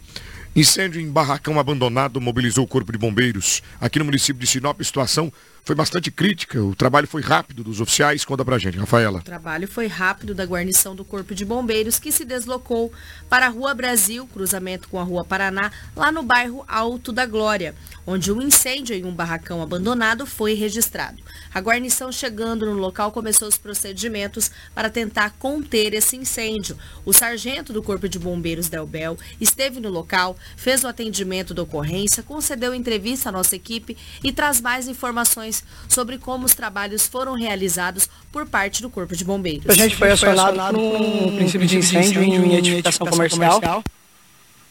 [0.54, 3.64] Incêndio em barracão abandonado mobilizou o Corpo de Bombeiros.
[3.80, 5.32] Aqui no município de Sinop, situação
[5.64, 6.62] foi bastante crítica.
[6.62, 8.26] O trabalho foi rápido dos oficiais.
[8.26, 9.20] Conta pra gente, Rafaela.
[9.20, 12.92] O trabalho foi rápido da guarnição do Corpo de Bombeiros, que se deslocou
[13.30, 17.76] para a Rua Brasil, cruzamento com a Rua Paraná, lá no bairro Alto da Glória,
[18.06, 21.22] onde um incêndio em um barracão abandonado foi registrado.
[21.54, 26.78] A guarnição chegando no local começou os procedimentos para tentar conter esse incêndio.
[27.06, 32.24] O sargento do Corpo de Bombeiros Delbel esteve no local, fez o atendimento da ocorrência,
[32.24, 35.51] concedeu entrevista à nossa equipe e traz mais informações
[35.88, 39.70] sobre como os trabalhos foram realizados por parte do Corpo de Bombeiros.
[39.70, 43.84] A gente foi acionado por um princípio de incêndio em edificação comercial.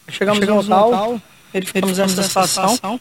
[0.07, 1.21] Chegamos no local,
[1.53, 2.99] verificamos essa situação,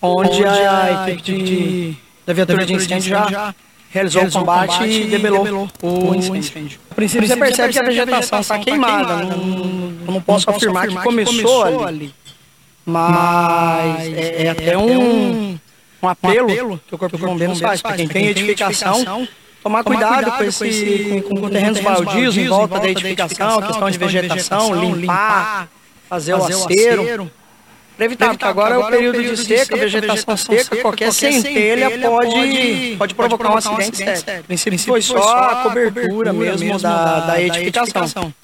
[0.00, 1.96] onde a equipe de
[2.26, 3.54] da viatura de incêndio já
[3.90, 6.80] realizou o combate e debelou o incêndio.
[6.90, 10.96] A princípio você percebe que a vegetação está queimada, não, eu não posso afirmar que
[10.96, 12.12] começou ali,
[12.84, 15.58] mas é, é até um,
[16.04, 19.26] um apelo que o Corpo de Bombeiros faz para quem tem edificação
[19.62, 24.94] tomar cuidado com, esse, com, com terrenos baldios em volta da edificação, questão de vegetação,
[24.94, 25.68] limpar,
[26.08, 27.30] fazer o acero.
[27.96, 30.82] Para evitar, porque agora, agora é o período, período de seca, vegetação, vegetação seca, seca,
[30.82, 34.04] qualquer centelha pode, pode provocar um acidente.
[34.36, 38.34] No princípio foi só a cobertura mesmo da, da edificação.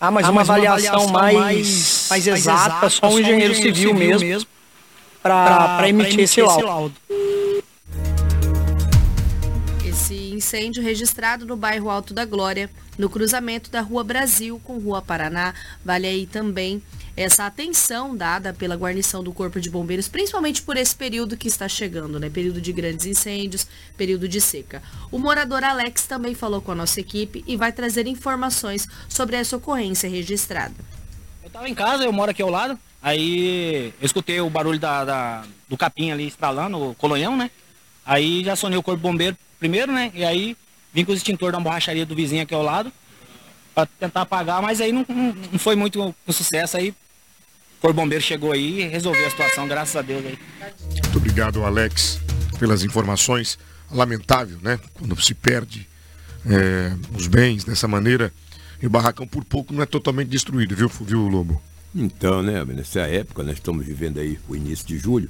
[0.00, 4.44] Ah, mas ah, uma avaliação mais, mais exata, só um engenheiro civil mesmo
[5.22, 6.94] para emitir esse laudo.
[9.84, 15.02] Esse incêndio registrado no bairro Alto da Glória, no cruzamento da Rua Brasil com Rua
[15.02, 15.54] Paraná,
[15.84, 16.82] vale aí também
[17.16, 21.68] essa atenção dada pela guarnição do Corpo de Bombeiros, principalmente por esse período que está
[21.68, 22.30] chegando, né?
[22.30, 24.82] Período de grandes incêndios, período de seca.
[25.10, 29.56] O morador Alex também falou com a nossa equipe e vai trazer informações sobre essa
[29.56, 30.74] ocorrência registrada.
[31.42, 35.04] Eu estava em casa, eu moro aqui ao lado, aí eu escutei o barulho da,
[35.04, 37.50] da, do capim ali estralando, o colonhão, né?
[38.04, 40.10] Aí já sonei o Corpo Bombeiro primeiro, né?
[40.14, 40.56] E aí
[40.92, 42.92] vim com o extintor da borracharia do vizinho aqui ao lado
[43.74, 46.94] para tentar apagar, mas aí não, não, não foi muito com sucesso aí
[47.80, 50.38] Corpo Bombeiro chegou aí e resolveu a situação, graças a Deus aí.
[51.02, 52.20] Muito obrigado, Alex,
[52.58, 53.58] pelas informações.
[53.90, 54.78] Lamentável, né?
[54.94, 55.88] Quando se perde
[56.46, 58.32] é, os bens dessa maneira.
[58.80, 61.60] E o barracão por pouco não é totalmente destruído, viu, viu Lobo?
[61.94, 65.28] Então, né, nessa época, nós estamos vivendo aí o início de julho,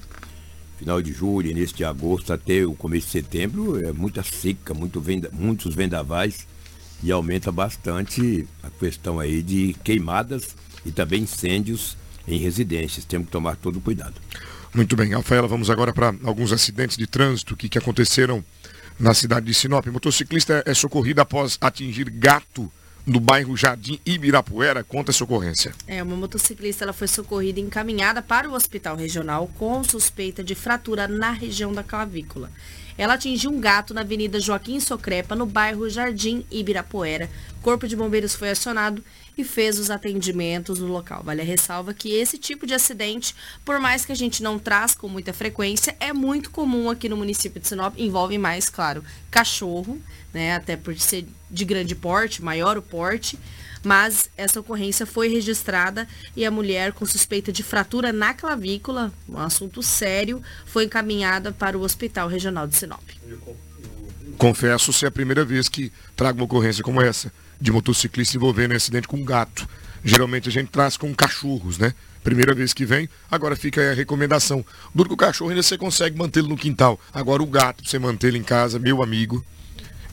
[0.79, 5.01] final de julho, início de agosto até o começo de setembro, é muita seca, muito
[5.01, 6.47] venda, muitos vendavais
[7.03, 11.97] e aumenta bastante a questão aí de queimadas e também incêndios
[12.27, 13.05] em residências.
[13.05, 14.15] Temos que tomar todo o cuidado.
[14.75, 18.45] Muito bem, Rafaela, vamos agora para alguns acidentes de trânsito que, que aconteceram
[18.99, 19.87] na cidade de Sinop.
[19.87, 22.71] Motociclista é socorrido após atingir gato
[23.11, 24.85] no bairro Jardim Ibirapuera.
[24.85, 25.75] Conta essa ocorrência.
[25.85, 30.55] É, uma motociclista ela foi socorrida e encaminhada para o hospital regional com suspeita de
[30.55, 32.53] fratura na região da clavícula.
[32.97, 37.29] Ela atingiu um gato na Avenida Joaquim Socrepa, no bairro Jardim Ibirapuera.
[37.63, 39.03] Corpo de Bombeiros foi acionado
[39.37, 41.23] e fez os atendimentos no local.
[41.25, 44.95] Vale a ressalva que esse tipo de acidente, por mais que a gente não traz
[44.95, 49.99] com muita frequência, é muito comum aqui no município de Sinop, envolve mais, claro, cachorro,
[50.33, 53.39] né, até por ser de grande porte, maior o porte,
[53.83, 59.39] mas essa ocorrência foi registrada e a mulher com suspeita de fratura na clavícula, um
[59.39, 63.03] assunto sério, foi encaminhada para o Hospital Regional de Sinop.
[64.37, 68.77] Confesso ser a primeira vez que trago uma ocorrência como essa de motociclista envolvendo um
[68.77, 69.69] acidente com um gato.
[70.03, 71.93] Geralmente a gente traz com cachorros, né?
[72.25, 74.65] Primeira vez que vem, agora fica aí a recomendação.
[74.95, 76.99] Duro que o cachorro ainda você consegue mantê-lo no quintal.
[77.13, 79.45] Agora o gato, pra você mantê-lo em casa, meu amigo.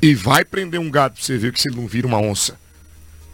[0.02, 2.58] E vai prender um gato pra você ver que você não vira uma onça.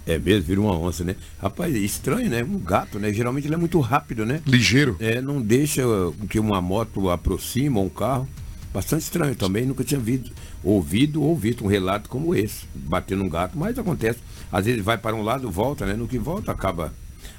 [0.05, 1.15] É mesmo, vira uma onça, né?
[1.41, 2.43] Rapaz, é estranho, né?
[2.43, 3.11] Um gato, né?
[3.13, 4.41] Geralmente ele é muito rápido, né?
[4.45, 4.97] Ligeiro.
[4.99, 5.81] É, não deixa
[6.29, 8.27] que uma moto aproxima um carro.
[8.73, 10.31] Bastante estranho também, nunca tinha visto,
[10.63, 14.19] ouvido ou visto um relato como esse, batendo um gato, mas acontece.
[14.51, 15.93] Às vezes vai para um lado, volta, né?
[15.93, 16.93] No que volta acaba.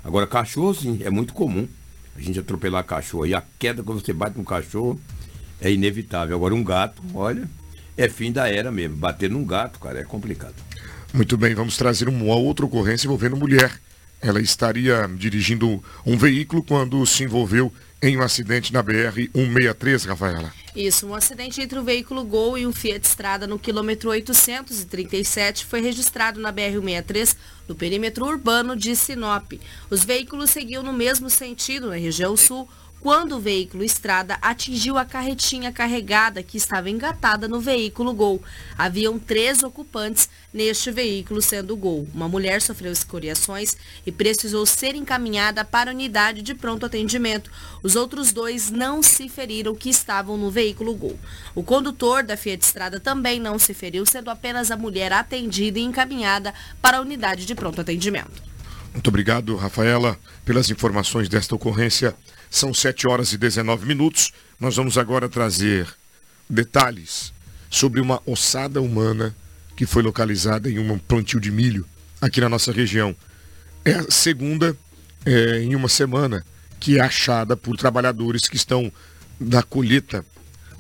[0.05, 1.67] Agora, cachorro, sim, é muito comum
[2.17, 3.27] a gente atropelar cachorro.
[3.27, 4.99] E a queda quando você bate no cachorro
[5.61, 6.37] é inevitável.
[6.37, 7.49] Agora, um gato, olha,
[7.97, 8.97] é fim da era mesmo.
[8.97, 10.55] Bater num gato, cara, é complicado.
[11.13, 13.81] Muito bem, vamos trazer uma outra ocorrência envolvendo mulher.
[14.21, 20.53] Ela estaria dirigindo um veículo quando se envolveu em um acidente na BR-163, Rafaela.
[20.77, 25.81] Isso, um acidente entre um veículo Gol e um Fiat Strada no quilômetro 837 foi
[25.81, 27.37] registrado na BR-163,
[27.69, 29.53] no perímetro urbano de Sinop.
[29.89, 32.69] Os veículos seguiam no mesmo sentido na região sul,
[33.05, 38.43] quando o veículo estrada atingiu a carretinha carregada que estava engatada no veículo Gol.
[38.79, 42.09] Haviam três ocupantes neste veículo, sendo Gol.
[42.15, 47.51] Uma mulher sofreu escoriações e precisou ser encaminhada para a unidade de pronto atendimento.
[47.83, 51.19] Os outros dois não se feriram que estavam no veículo Gol.
[51.55, 55.83] O condutor da Fiat Estrada também não se feriu, sendo apenas a mulher atendida e
[55.83, 58.43] encaminhada para a unidade de pronto atendimento.
[58.95, 62.17] Muito obrigado, Rafaela, pelas informações desta ocorrência.
[62.55, 64.33] São 7 horas e 19 minutos.
[64.61, 65.93] Nós vamos agora trazer
[66.49, 67.33] detalhes
[67.69, 69.35] sobre uma ossada humana
[69.77, 71.85] que foi localizada em um plantio de milho
[72.21, 73.13] aqui na nossa região.
[73.85, 74.77] É a segunda
[75.27, 76.47] é, em uma semana
[76.79, 78.93] que é achada por trabalhadores que estão
[79.41, 80.25] da colheita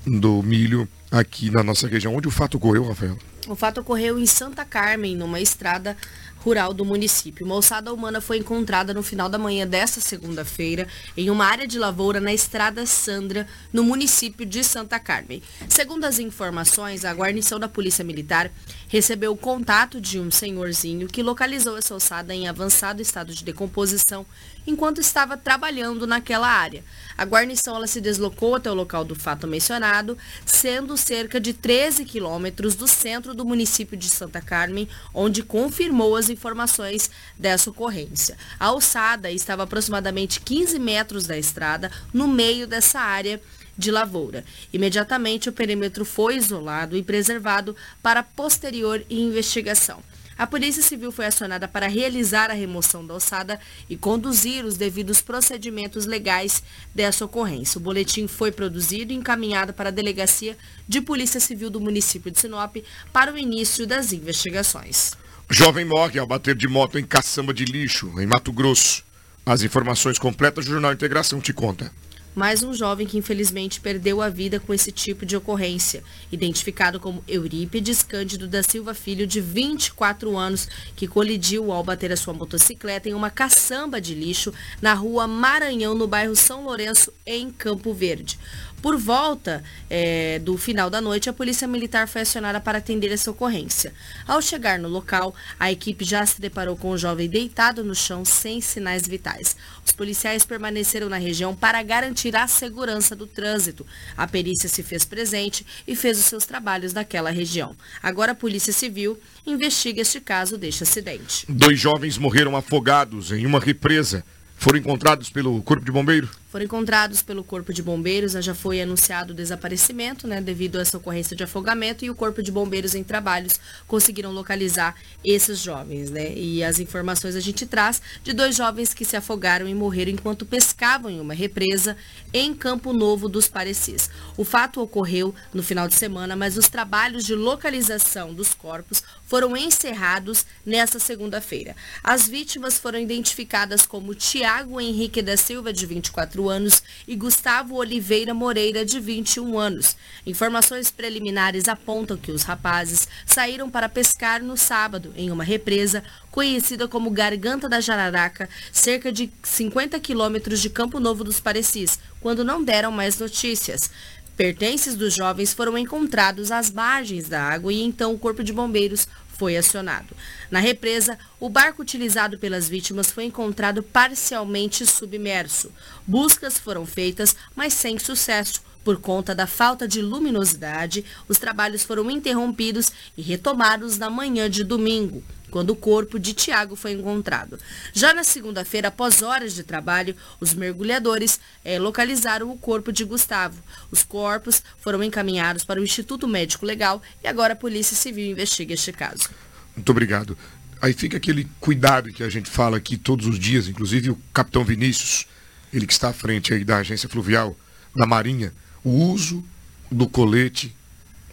[0.06, 2.14] do milho aqui na nossa região.
[2.14, 3.18] Onde o fato ocorreu, Rafael?
[3.48, 5.96] O fato ocorreu em Santa Carmen, numa estrada
[6.44, 7.46] rural do município.
[7.46, 11.78] Uma ossada humana foi encontrada no final da manhã desta segunda-feira em uma área de
[11.78, 15.42] lavoura na Estrada Sandra, no município de Santa Carmen.
[15.70, 18.52] Segundo as informações, a guarnição da Polícia Militar
[18.88, 24.26] recebeu o contato de um senhorzinho que localizou essa ossada em avançado estado de decomposição
[24.66, 26.84] enquanto estava trabalhando naquela área.
[27.16, 32.04] A guarnição ela se deslocou até o local do fato mencionado, sendo cerca de 13
[32.04, 38.36] quilômetros do centro do município de Santa Carmen, onde confirmou as informações dessa ocorrência.
[38.58, 43.40] A ossada estava aproximadamente 15 metros da estrada, no meio dessa área
[43.76, 44.44] de lavoura.
[44.72, 50.02] Imediatamente o perímetro foi isolado e preservado para posterior investigação.
[50.36, 55.22] A Polícia Civil foi acionada para realizar a remoção da ossada e conduzir os devidos
[55.22, 56.62] procedimentos legais
[56.94, 57.78] dessa ocorrência.
[57.78, 60.56] O boletim foi produzido e encaminhado para a Delegacia
[60.88, 62.76] de Polícia Civil do município de Sinop
[63.12, 65.12] para o início das investigações.
[65.50, 69.04] Jovem morre ao bater de moto em caçamba de lixo, em Mato Grosso.
[69.46, 71.92] As informações completas do Jornal Integração te conta
[72.34, 77.22] mais um jovem que infelizmente perdeu a vida com esse tipo de ocorrência, identificado como
[77.28, 83.08] Eurípides Cândido da Silva Filho, de 24 anos, que colidiu ao bater a sua motocicleta
[83.08, 88.38] em uma caçamba de lixo na rua Maranhão, no bairro São Lourenço, em Campo Verde.
[88.84, 93.30] Por volta é, do final da noite, a Polícia Militar foi acionada para atender essa
[93.30, 93.94] ocorrência.
[94.28, 98.26] Ao chegar no local, a equipe já se deparou com o jovem deitado no chão
[98.26, 99.56] sem sinais vitais.
[99.86, 103.86] Os policiais permaneceram na região para garantir a segurança do trânsito.
[104.18, 107.74] A perícia se fez presente e fez os seus trabalhos naquela região.
[108.02, 111.46] Agora a Polícia Civil investiga este caso deste acidente.
[111.48, 114.22] Dois jovens morreram afogados em uma represa.
[114.58, 116.28] Foram encontrados pelo Corpo de Bombeiro?
[116.54, 120.82] Foram encontrados pelo Corpo de Bombeiros, né, já foi anunciado o desaparecimento, né, devido a
[120.82, 126.12] essa ocorrência de afogamento, e o Corpo de Bombeiros em trabalhos conseguiram localizar esses jovens,
[126.12, 126.32] né?
[126.32, 130.46] E as informações a gente traz de dois jovens que se afogaram e morreram enquanto
[130.46, 131.96] pescavam em uma represa
[132.32, 134.08] em Campo Novo dos Parecis.
[134.36, 139.56] O fato ocorreu no final de semana, mas os trabalhos de localização dos corpos foram
[139.56, 141.74] encerrados nesta segunda-feira.
[142.00, 148.34] As vítimas foram identificadas como Tiago Henrique da Silva, de 24 anos, e Gustavo Oliveira
[148.34, 149.96] Moreira, de 21 anos.
[150.26, 156.88] Informações preliminares apontam que os rapazes saíram para pescar no sábado, em uma represa conhecida
[156.88, 162.62] como Garganta da Jararaca, cerca de 50 quilômetros de Campo Novo dos Parecis, quando não
[162.62, 163.90] deram mais notícias.
[164.36, 169.06] Pertences dos jovens foram encontrados às margens da água e então o Corpo de Bombeiros
[169.36, 170.16] foi acionado.
[170.50, 175.70] Na represa, o barco utilizado pelas vítimas foi encontrado parcialmente submerso.
[176.06, 182.10] Buscas foram feitas, mas sem sucesso, Por conta da falta de luminosidade, os trabalhos foram
[182.10, 187.58] interrompidos e retomados na manhã de domingo, quando o corpo de Tiago foi encontrado.
[187.94, 193.56] Já na segunda-feira, após horas de trabalho, os mergulhadores eh, localizaram o corpo de Gustavo.
[193.90, 198.74] Os corpos foram encaminhados para o Instituto Médico Legal e agora a Polícia Civil investiga
[198.74, 199.30] este caso.
[199.74, 200.36] Muito obrigado.
[200.82, 204.62] Aí fica aquele cuidado que a gente fala aqui todos os dias, inclusive o capitão
[204.62, 205.26] Vinícius,
[205.72, 207.56] ele que está à frente aí da agência fluvial
[207.96, 208.52] da Marinha,
[208.84, 209.42] o uso
[209.90, 210.74] do colete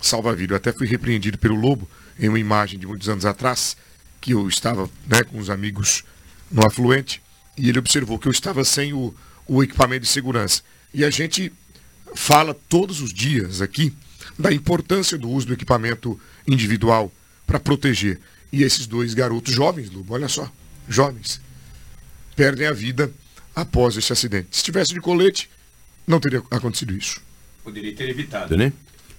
[0.02, 0.54] salva-vida.
[0.54, 1.88] Eu até fui repreendido pelo Lobo
[2.20, 3.76] em uma imagem de muitos anos atrás,
[4.20, 6.04] que eu estava né, com os amigos
[6.49, 7.22] no afluente,
[7.58, 9.14] e ele observou que eu estava sem o,
[9.47, 10.62] o equipamento de segurança.
[10.93, 11.52] E a gente
[12.16, 13.93] fala todos os dias aqui
[14.38, 17.12] da importância do uso do equipamento individual
[17.45, 18.20] para proteger.
[18.52, 20.52] E esses dois garotos jovens, Lobo, olha só,
[20.88, 21.39] jovens,
[22.36, 23.12] perdem a vida
[23.56, 24.49] após esse acidente.
[24.52, 25.49] Se tivesse de colete,
[26.06, 27.22] não teria acontecido isso.
[27.72, 28.74] Poderia ter evitado, né?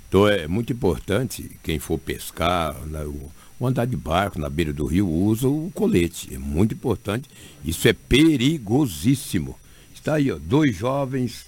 [0.09, 4.85] Então é muito importante quem for pescar, né, ou andar de barco na beira do
[4.85, 6.35] rio, usa o colete.
[6.35, 7.31] É muito importante.
[7.65, 9.59] Isso é perigosíssimo.
[9.95, 11.47] Está aí, ó, dois jovens,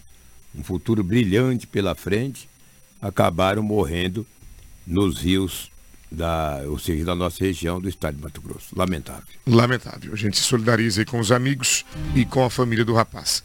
[0.54, 2.48] um futuro brilhante pela frente,
[3.02, 4.26] acabaram morrendo
[4.86, 5.70] nos rios
[6.10, 8.68] da, ou seja, da nossa região do estado de Mato Grosso.
[8.74, 9.24] Lamentável.
[9.46, 10.12] Lamentável.
[10.12, 11.84] A gente se solidariza aí com os amigos
[12.14, 13.42] e com a família do rapaz.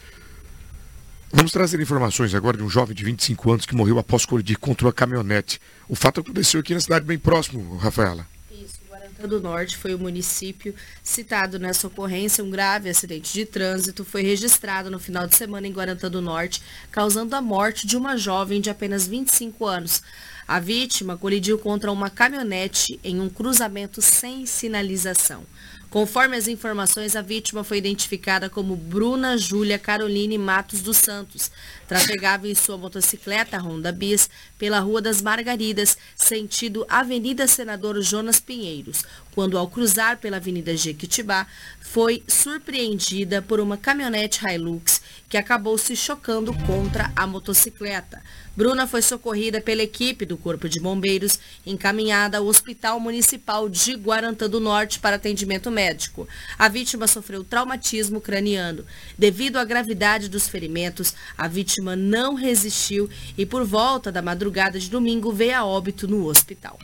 [1.32, 4.86] Vamos trazer informações agora de um jovem de 25 anos que morreu após colidir contra
[4.86, 5.60] uma caminhonete.
[5.88, 8.26] O fato aconteceu aqui na cidade bem próximo, Rafaela.
[8.50, 10.74] Isso, Guarantã do Norte foi o município
[11.04, 12.42] citado nessa ocorrência.
[12.42, 16.60] Um grave acidente de trânsito foi registrado no final de semana em Guarantã do Norte,
[16.90, 20.02] causando a morte de uma jovem de apenas 25 anos.
[20.48, 25.44] A vítima colidiu contra uma caminhonete em um cruzamento sem sinalização.
[25.90, 31.50] Conforme as informações, a vítima foi identificada como Bruna Júlia Caroline Matos dos Santos.
[31.88, 39.02] Trafegava em sua motocicleta Honda Bis pela Rua das Margaridas, sentido Avenida Senador Jonas Pinheiros,
[39.34, 41.48] quando ao cruzar pela Avenida Jequitibá,
[41.80, 48.22] foi surpreendida por uma caminhonete Hilux que acabou se chocando contra a motocicleta.
[48.60, 54.50] Bruna foi socorrida pela equipe do Corpo de Bombeiros, encaminhada ao Hospital Municipal de Guarantã
[54.50, 56.28] do Norte para atendimento médico.
[56.58, 58.84] A vítima sofreu traumatismo craniano.
[59.16, 63.08] Devido à gravidade dos ferimentos, a vítima não resistiu
[63.38, 66.78] e, por volta da madrugada de domingo, veio a óbito no hospital.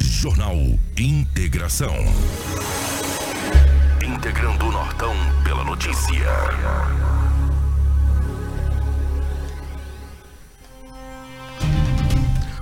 [0.00, 0.56] Jornal
[0.96, 1.94] Integração
[4.24, 5.14] integrando o Nortão
[5.44, 6.30] pela notícia.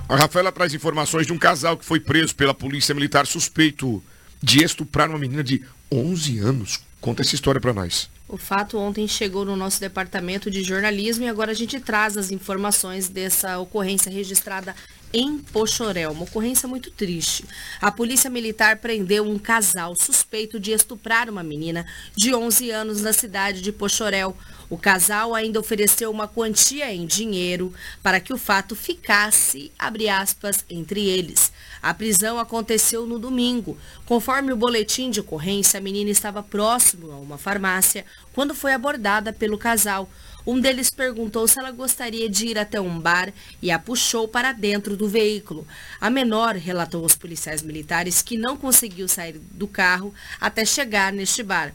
[0.08, 4.02] A Rafaela traz informações de um casal que foi preso pela polícia militar suspeito
[4.42, 6.80] de estuprar uma menina de 11 anos.
[7.00, 8.10] Conta essa história para nós.
[8.26, 12.32] O fato ontem chegou no nosso departamento de jornalismo e agora a gente traz as
[12.32, 14.74] informações dessa ocorrência registrada
[15.12, 17.44] em Pochorel, uma ocorrência muito triste.
[17.80, 21.84] A polícia militar prendeu um casal suspeito de estuprar uma menina
[22.16, 24.36] de 11 anos na cidade de Pochorel.
[24.70, 30.64] O casal ainda ofereceu uma quantia em dinheiro para que o fato ficasse, abre aspas,
[30.70, 31.52] entre eles.
[31.82, 33.76] A prisão aconteceu no domingo.
[34.06, 39.30] Conforme o boletim de ocorrência, a menina estava próximo a uma farmácia quando foi abordada
[39.30, 40.08] pelo casal.
[40.46, 44.52] Um deles perguntou se ela gostaria de ir até um bar e a puxou para
[44.52, 45.66] dentro do veículo.
[46.00, 51.42] A menor relatou aos policiais militares que não conseguiu sair do carro até chegar neste
[51.42, 51.72] bar.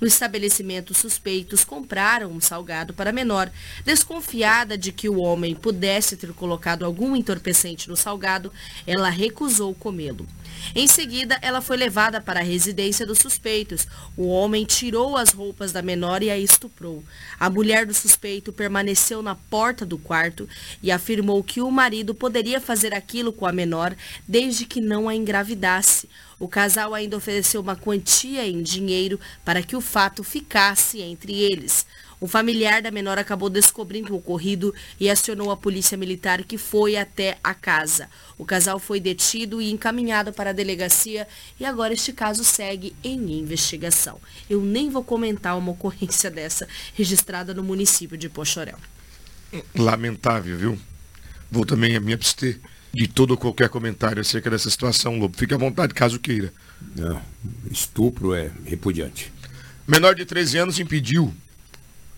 [0.00, 3.50] No estabelecimento, suspeitos compraram um salgado para a menor.
[3.84, 8.52] Desconfiada de que o homem pudesse ter colocado algum entorpecente no salgado,
[8.86, 10.26] ela recusou comê-lo.
[10.74, 13.86] Em seguida, ela foi levada para a residência dos suspeitos.
[14.16, 17.02] O homem tirou as roupas da menor e a estuprou.
[17.38, 20.48] A mulher do suspeito permaneceu na porta do quarto
[20.82, 23.94] e afirmou que o marido poderia fazer aquilo com a menor
[24.26, 26.08] desde que não a engravidasse.
[26.40, 31.86] O casal ainda ofereceu uma quantia em dinheiro para que o fato ficasse entre eles.
[32.18, 36.96] O familiar da menor acabou descobrindo o ocorrido e acionou a polícia militar que foi
[36.96, 38.08] até a casa.
[38.38, 41.28] O casal foi detido e encaminhado para a delegacia
[41.58, 44.18] e agora este caso segue em investigação.
[44.48, 48.78] Eu nem vou comentar uma ocorrência dessa registrada no município de Pochorel.
[49.74, 50.78] Lamentável, viu?
[51.50, 52.60] vou também me abster
[52.92, 55.36] de todo ou qualquer comentário acerca dessa situação, Lobo.
[55.36, 56.52] Fique à vontade, caso queira.
[56.96, 57.20] Não,
[57.70, 59.32] estupro é repudiante.
[59.86, 61.34] Menor de 13 anos impediu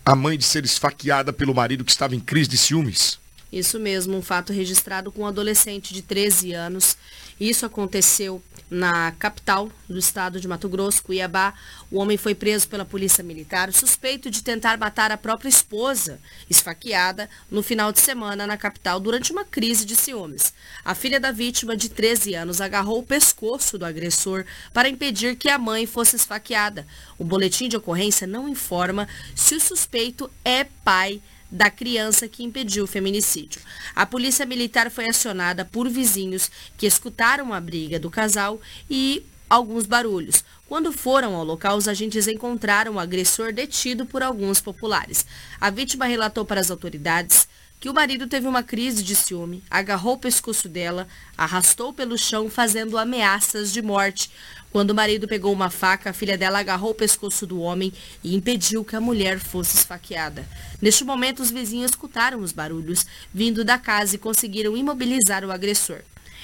[0.05, 3.19] a mãe de ser esfaqueada pelo marido que estava em crise de ciúmes.
[3.51, 6.97] Isso mesmo, um fato registrado com um adolescente de 13 anos.
[7.39, 8.41] Isso aconteceu
[8.73, 11.53] na capital do estado de Mato Grosso, Cuiabá.
[11.91, 16.19] O homem foi preso pela polícia militar, suspeito de tentar matar a própria esposa,
[16.49, 20.53] esfaqueada, no final de semana na capital durante uma crise de ciúmes.
[20.83, 24.43] A filha da vítima, de 13 anos, agarrou o pescoço do agressor
[24.73, 26.87] para impedir que a mãe fosse esfaqueada.
[27.17, 31.21] O boletim de ocorrência não informa se o suspeito é pai
[31.53, 33.61] da criança que impediu o feminicídio.
[33.95, 39.85] A polícia militar foi acionada por vizinhos que escutaram a briga do casal e alguns
[39.85, 40.43] barulhos.
[40.67, 45.27] Quando foram ao local, os agentes encontraram o agressor detido por alguns populares.
[45.61, 47.47] A vítima relatou para as autoridades
[47.83, 51.05] que o marido teve uma crise de ciúme, agarrou o pescoço dela,
[51.37, 54.31] arrastou pelo chão, fazendo ameaças de morte.
[54.71, 57.91] Quando o marido pegou uma faca, a filha dela agarrou o pescoço do homem
[58.23, 60.47] e impediu que a mulher fosse esfaqueada.
[60.81, 66.03] Neste momento, os vizinhos escutaram os barulhos vindo da casa e conseguiram imobilizar o agressor.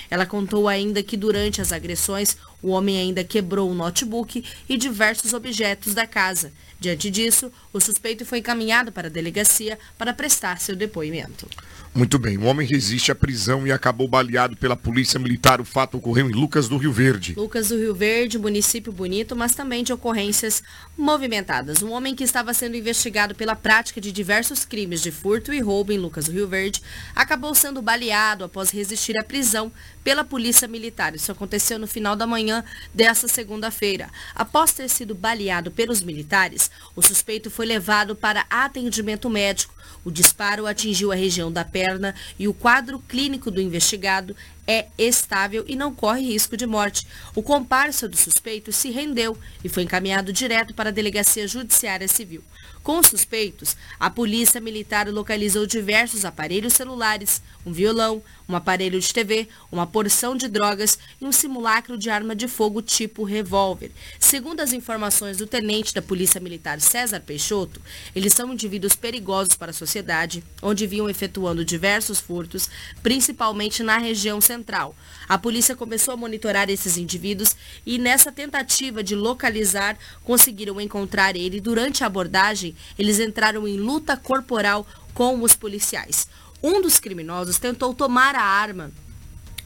[0.09, 5.33] Ela contou ainda que durante as agressões, o homem ainda quebrou o notebook e diversos
[5.33, 6.51] objetos da casa.
[6.79, 11.45] Diante disso, o suspeito foi encaminhado para a delegacia para prestar seu depoimento.
[11.93, 15.59] Muito bem, o homem resiste à prisão e acabou baleado pela polícia militar.
[15.59, 17.33] O fato ocorreu em Lucas do Rio Verde.
[17.35, 20.63] Lucas do Rio Verde, município bonito, mas também de ocorrências
[20.97, 21.81] movimentadas.
[21.81, 25.91] Um homem que estava sendo investigado pela prática de diversos crimes de furto e roubo
[25.91, 26.81] em Lucas do Rio Verde
[27.15, 29.71] acabou sendo baleado após resistir à prisão
[30.03, 31.15] pela polícia militar.
[31.15, 32.48] Isso aconteceu no final da manhã
[32.93, 34.09] desta segunda-feira.
[34.35, 39.73] Após ter sido baleado pelos militares, o suspeito foi levado para atendimento médico.
[40.03, 44.35] O disparo atingiu a região da perna e o quadro clínico do investigado
[44.65, 47.07] é estável e não corre risco de morte.
[47.35, 52.43] O comparsa do suspeito se rendeu e foi encaminhado direto para a Delegacia Judiciária Civil.
[52.83, 59.13] Com os suspeitos, a polícia militar localizou diversos aparelhos celulares, um violão, um aparelho de
[59.13, 63.91] TV, uma porção de drogas e um simulacro de arma de fogo tipo revólver.
[64.19, 67.81] Segundo as informações do tenente da Polícia Militar César Peixoto,
[68.15, 72.69] eles são indivíduos perigosos para a sociedade, onde vinham efetuando diversos furtos,
[73.03, 74.95] principalmente na região central.
[75.27, 77.55] A polícia começou a monitorar esses indivíduos
[77.85, 81.61] e nessa tentativa de localizar, conseguiram encontrar ele.
[81.61, 86.27] Durante a abordagem, eles entraram em luta corporal com os policiais.
[86.61, 88.91] Um dos criminosos tentou tomar a arma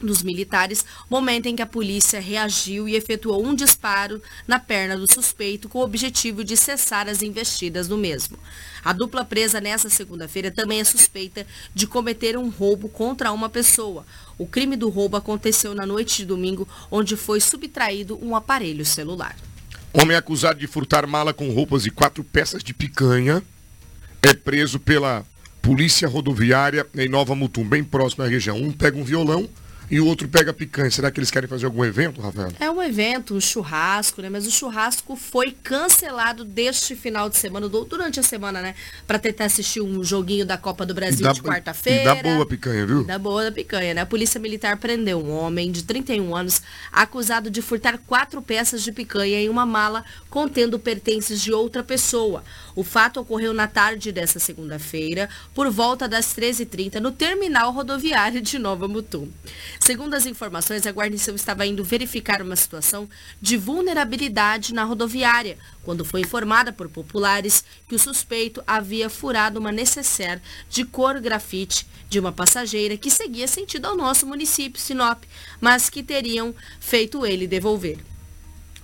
[0.00, 5.10] dos militares, momento em que a polícia reagiu e efetuou um disparo na perna do
[5.10, 8.38] suspeito com o objetivo de cessar as investidas no mesmo.
[8.84, 14.04] A dupla presa nessa segunda-feira também é suspeita de cometer um roubo contra uma pessoa.
[14.36, 19.36] O crime do roubo aconteceu na noite de domingo, onde foi subtraído um aparelho celular.
[19.96, 23.40] Homem acusado de furtar mala com roupas e quatro peças de picanha
[24.20, 25.24] é preso pela
[25.62, 28.56] Polícia Rodoviária em Nova Mutum, bem próximo à região.
[28.56, 29.48] Um pega um violão
[29.94, 30.90] e o outro pega picanha.
[30.90, 32.50] Será que eles querem fazer algum evento, Rafael?
[32.58, 34.28] É um evento, um churrasco, né?
[34.28, 38.74] Mas o churrasco foi cancelado deste final de semana, durante a semana, né?
[39.06, 42.12] Para tentar assistir um joguinho da Copa do Brasil de quarta-feira.
[42.12, 43.04] Dá boa picanha, viu?
[43.04, 44.00] Da boa da picanha, né?
[44.00, 48.90] A Polícia Militar prendeu um homem de 31 anos acusado de furtar quatro peças de
[48.90, 52.42] picanha em uma mala contendo pertences de outra pessoa.
[52.74, 58.58] O fato ocorreu na tarde dessa segunda-feira, por volta das 13h30, no terminal rodoviário de
[58.58, 59.28] Nova Mutum.
[59.84, 63.06] Segundo as informações, a guarnição estava indo verificar uma situação
[63.38, 69.70] de vulnerabilidade na rodoviária, quando foi informada por populares que o suspeito havia furado uma
[69.70, 75.22] necessaire de cor grafite de uma passageira que seguia sentido ao nosso município, Sinop,
[75.60, 78.13] mas que teriam feito ele devolver.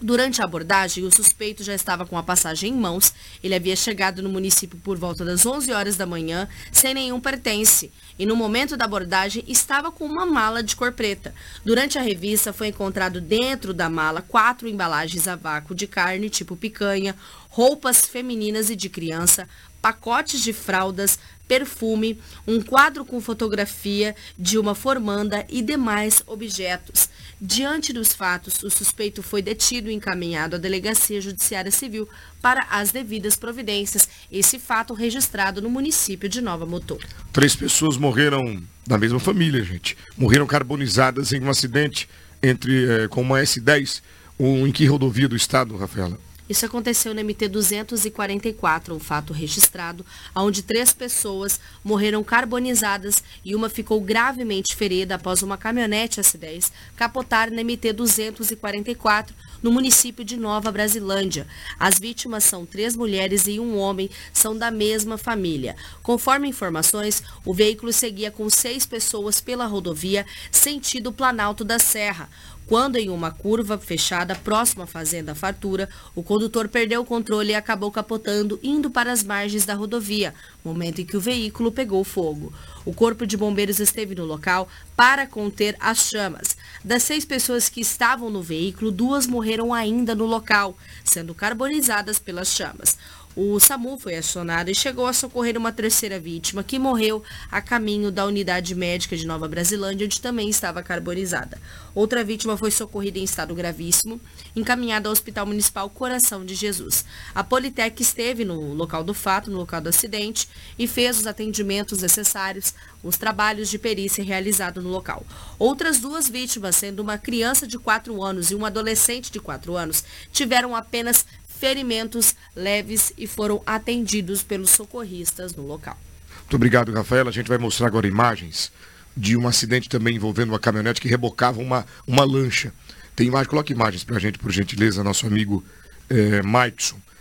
[0.03, 3.13] Durante a abordagem, o suspeito já estava com a passagem em mãos.
[3.45, 7.93] Ele havia chegado no município por volta das 11 horas da manhã, sem nenhum pertence.
[8.19, 11.35] E no momento da abordagem, estava com uma mala de cor preta.
[11.63, 16.57] Durante a revista, foi encontrado dentro da mala quatro embalagens a vácuo de carne, tipo
[16.57, 17.15] picanha,
[17.51, 19.47] roupas femininas e de criança,
[19.83, 21.19] pacotes de fraldas,
[21.51, 27.09] perfume, um quadro com fotografia de uma formanda e demais objetos.
[27.41, 32.09] Diante dos fatos, o suspeito foi detido e encaminhado à Delegacia Judiciária Civil
[32.41, 34.09] para as devidas providências.
[34.31, 36.99] Esse fato registrado no município de Nova Mutum.
[37.33, 39.97] Três pessoas morreram da mesma família, gente.
[40.17, 42.09] Morreram carbonizadas em um acidente
[42.41, 44.03] entre eh, com uma S10,
[44.39, 46.17] um, em que rodovia do estado, Rafaela?
[46.51, 53.71] Isso aconteceu no MT 244, um fato registrado, onde três pessoas morreram carbonizadas e uma
[53.71, 59.33] ficou gravemente ferida após uma caminhonete S10 capotar no MT 244,
[59.63, 61.47] no município de Nova Brasilândia.
[61.79, 65.77] As vítimas são três mulheres e um homem, são da mesma família.
[66.03, 72.29] Conforme informações, o veículo seguia com seis pessoas pela rodovia sentido Planalto da Serra.
[72.71, 77.55] Quando em uma curva fechada próxima à Fazenda Fartura, o condutor perdeu o controle e
[77.57, 80.33] acabou capotando, indo para as margens da rodovia,
[80.65, 82.53] momento em que o veículo pegou fogo.
[82.85, 86.57] O corpo de bombeiros esteve no local para conter as chamas.
[86.85, 92.55] Das seis pessoas que estavam no veículo, duas morreram ainda no local, sendo carbonizadas pelas
[92.55, 92.97] chamas.
[93.37, 98.11] O SAMU foi acionado e chegou a socorrer uma terceira vítima que morreu a caminho
[98.11, 101.57] da unidade médica de Nova Brasilândia, onde também estava carbonizada.
[101.95, 104.21] Outra vítima foi socorrida em estado gravíssimo,
[104.57, 107.05] encaminhada ao Hospital Municipal Coração de Jesus.
[107.33, 112.03] A Politec esteve no local do fato, no local do acidente, e fez os atendimentos
[112.03, 115.25] necessários, os trabalhos de perícia realizados no local.
[115.57, 120.03] Outras duas vítimas, sendo uma criança de 4 anos e um adolescente de 4 anos,
[120.33, 121.25] tiveram apenas
[121.61, 125.97] ferimentos leves e foram atendidos pelos socorristas no local.
[126.41, 127.29] Muito obrigado, Rafaela.
[127.29, 128.73] A gente vai mostrar agora imagens
[129.15, 132.73] de um acidente também envolvendo uma caminhonete que rebocava uma, uma lancha.
[133.15, 135.63] Tem imagem, coloque imagens para a gente, por gentileza, nosso amigo
[136.09, 136.41] é,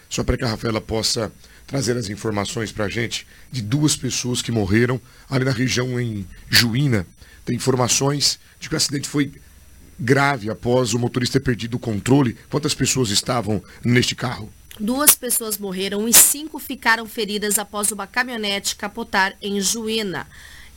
[0.09, 1.31] só para que a Rafaela possa
[1.67, 6.25] trazer as informações para a gente de duas pessoas que morreram ali na região em
[6.49, 7.05] Juína.
[7.45, 9.33] Tem informações de que o acidente foi
[9.99, 12.37] grave após o motorista ter perdido o controle.
[12.49, 14.51] Quantas pessoas estavam neste carro?
[14.79, 20.25] Duas pessoas morreram e cinco ficaram feridas após uma caminhonete capotar em Juína.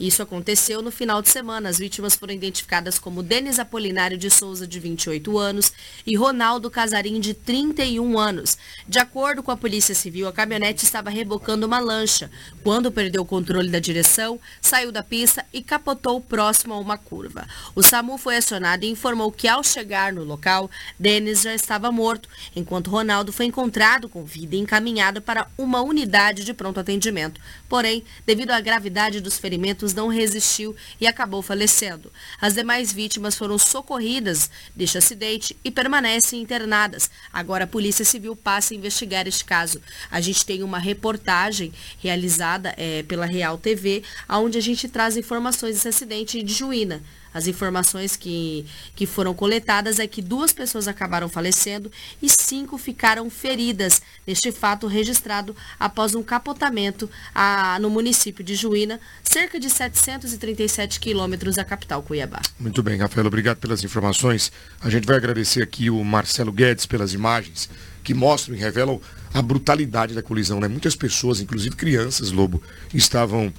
[0.03, 1.69] Isso aconteceu no final de semana.
[1.69, 5.73] As vítimas foram identificadas como Denis Apolinário de Souza, de 28 anos,
[6.05, 8.59] e Ronaldo Casarim, de 31 anos.
[8.89, 12.29] De acordo com a Polícia Civil, a caminhonete estava rebocando uma lancha.
[12.65, 17.47] Quando perdeu o controle da direção, saiu da pista e capotou próximo a uma curva.
[17.73, 22.29] O SAMU foi acionado e informou que, ao chegar no local, Denis já estava morto,
[22.57, 27.41] enquanto Ronaldo foi encontrado com vida e encaminhado para uma unidade de pronto atendimento.
[27.73, 32.13] Porém, devido à gravidade dos ferimentos, não resistiu e acabou falecendo.
[32.39, 37.09] As demais vítimas foram socorridas deste acidente e permanecem internadas.
[37.33, 39.81] Agora a Polícia Civil passa a investigar este caso.
[40.11, 45.77] A gente tem uma reportagem realizada é, pela Real TV, onde a gente traz informações
[45.77, 47.03] desse acidente de Juína.
[47.33, 53.29] As informações que, que foram coletadas é que duas pessoas acabaram falecendo e cinco ficaram
[53.31, 61.01] feridas neste fato registrado após um capotamento a, no município de Juína, cerca de 737
[61.01, 62.41] quilômetros da capital Cuiabá.
[62.59, 64.53] Muito bem, Rafael, obrigado pelas informações.
[64.81, 67.69] A gente vai agradecer aqui o Marcelo Guedes pelas imagens
[68.03, 69.01] que mostram e revelam
[69.33, 70.61] a brutalidade da colisão.
[70.61, 70.69] Né?
[70.69, 72.63] Muitas pessoas, inclusive crianças, Lobo,
[72.93, 73.53] estavam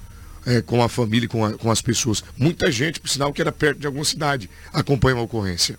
[0.46, 2.22] é, com a família, com, com as pessoas.
[2.36, 5.78] Muita gente, por sinal que era perto de alguma cidade, acompanha a ocorrência.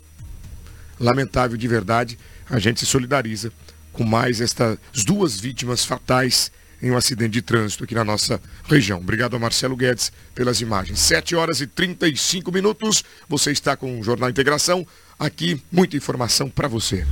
[0.99, 2.17] Lamentável de verdade,
[2.49, 3.51] a gente se solidariza
[3.91, 6.51] com mais estas duas vítimas fatais
[6.81, 8.99] em um acidente de trânsito aqui na nossa região.
[8.99, 10.99] Obrigado a Marcelo Guedes pelas imagens.
[10.99, 13.03] 7 horas e 35 minutos.
[13.27, 14.85] Você está com o Jornal Integração.
[15.17, 17.05] Aqui, muita informação para você.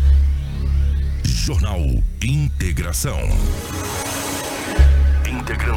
[1.26, 1.80] Jornal
[2.22, 3.20] Integração.
[5.28, 5.73] Integrando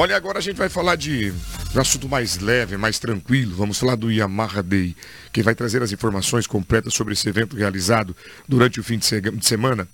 [0.00, 1.32] Olha, agora a gente vai falar de
[1.74, 3.56] um assunto mais leve, mais tranquilo.
[3.56, 4.94] Vamos falar do Yamaha Day.
[5.32, 8.14] Quem vai trazer as informações completas sobre esse evento realizado
[8.46, 9.88] durante o fim de semana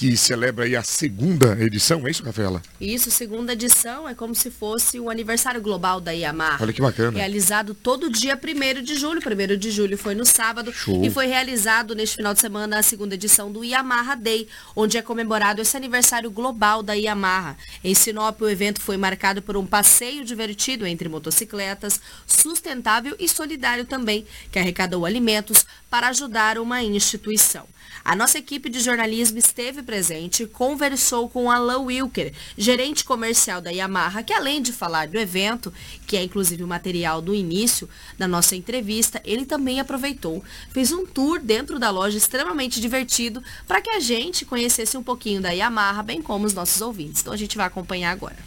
[0.00, 2.62] que celebra aí a segunda edição, é isso, Rafaela?
[2.80, 6.56] Isso, segunda edição é como se fosse o aniversário global da Yamaha.
[6.58, 7.18] Olha que bacana.
[7.18, 9.20] Realizado todo dia 1 de julho.
[9.20, 10.72] 1 de julho foi no sábado.
[10.72, 11.04] Show.
[11.04, 15.02] E foi realizado neste final de semana a segunda edição do Yamaha Day, onde é
[15.02, 17.58] comemorado esse aniversário global da Yamaha.
[17.84, 23.84] Em Sinop, o evento foi marcado por um passeio divertido entre motocicletas, sustentável e solidário
[23.84, 27.68] também, que arrecadou alimentos para ajudar uma instituição.
[28.10, 33.70] A nossa equipe de jornalismo esteve presente e conversou com Alan Wilker, gerente comercial da
[33.70, 35.72] Yamaha, que além de falar do evento,
[36.08, 37.88] que é inclusive o material do início
[38.18, 43.80] da nossa entrevista, ele também aproveitou, fez um tour dentro da loja extremamente divertido para
[43.80, 47.20] que a gente conhecesse um pouquinho da Yamaha, bem como os nossos ouvintes.
[47.20, 48.38] Então a gente vai acompanhar agora.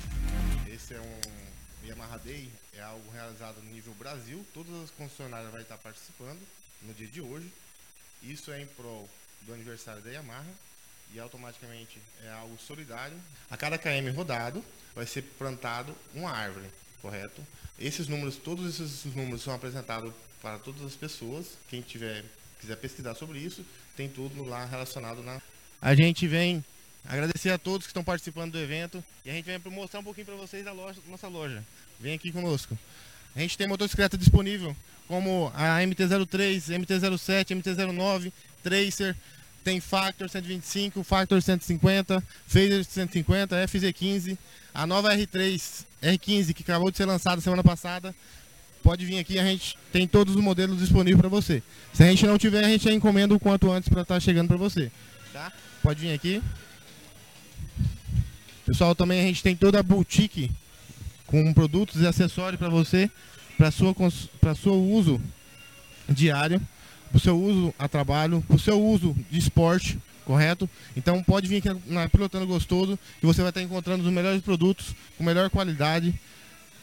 [0.68, 5.62] Esse é um Yamaha Day, é algo realizado no nível Brasil, todas as concessionárias vão
[5.62, 6.42] estar participando
[6.82, 7.50] no dia de hoje.
[8.22, 9.08] Isso é em prol
[9.46, 10.46] do aniversário da Yamaha
[11.14, 13.16] e automaticamente é algo solidário.
[13.50, 14.64] A cada KM rodado
[14.96, 16.68] vai ser plantado uma árvore.
[17.02, 17.46] correto?
[17.78, 21.58] Esses números, todos esses números são apresentados para todas as pessoas.
[21.70, 22.24] Quem tiver
[22.64, 23.66] quiser pesquisar sobre isso,
[23.96, 25.42] tem tudo lá relacionado na.
[25.82, 26.64] A gente vem
[27.06, 30.26] agradecer a todos que estão participando do evento e a gente vem mostrar um pouquinho
[30.26, 31.64] para vocês da loja, nossa loja.
[32.00, 32.78] Vem aqui conosco.
[33.36, 34.76] A gente tem motocicleta disponível,
[35.08, 38.32] como a MT-03, MT-07, MT-09,
[38.64, 39.16] Tracer,
[39.64, 44.38] tem Factor 125, Factor 150, Phaser 150, FZ15,
[44.74, 48.14] a nova R3, R15 que acabou de ser lançada semana passada.
[48.82, 51.64] Pode vir aqui, a gente tem todos os modelos disponíveis para você.
[51.94, 54.50] Se a gente não tiver, a gente encomenda o quanto antes para estar tá chegando
[54.50, 54.92] para você.
[55.32, 55.52] Tá?
[55.82, 56.44] Pode vir aqui.
[58.66, 60.52] Pessoal, também a gente tem toda a boutique
[61.26, 63.10] com produtos e acessórios para você,
[63.58, 63.96] para sua
[64.42, 65.22] para seu uso
[66.10, 66.62] diário
[67.14, 70.68] para o seu uso a trabalho, para o seu uso de esporte, correto?
[70.98, 74.96] Então pode vir aqui na Pilotando Gostoso que você vai estar encontrando os melhores produtos
[75.16, 76.20] com melhor qualidade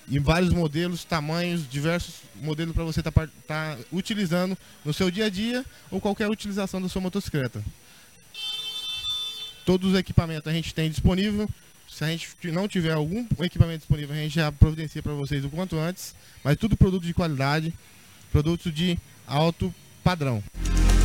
[0.09, 5.25] em vários modelos, tamanhos, diversos modelos para você estar tá, tá utilizando no seu dia
[5.25, 7.61] a dia ou qualquer utilização da sua motocicleta.
[9.67, 11.49] Todos os equipamentos a gente tem disponível.
[11.89, 15.51] Se a gente não tiver algum equipamento disponível, a gente já providencia para vocês o
[15.51, 16.15] quanto antes.
[16.45, 17.75] Mas tudo produto de qualidade,
[18.31, 20.43] produto de alto padrão.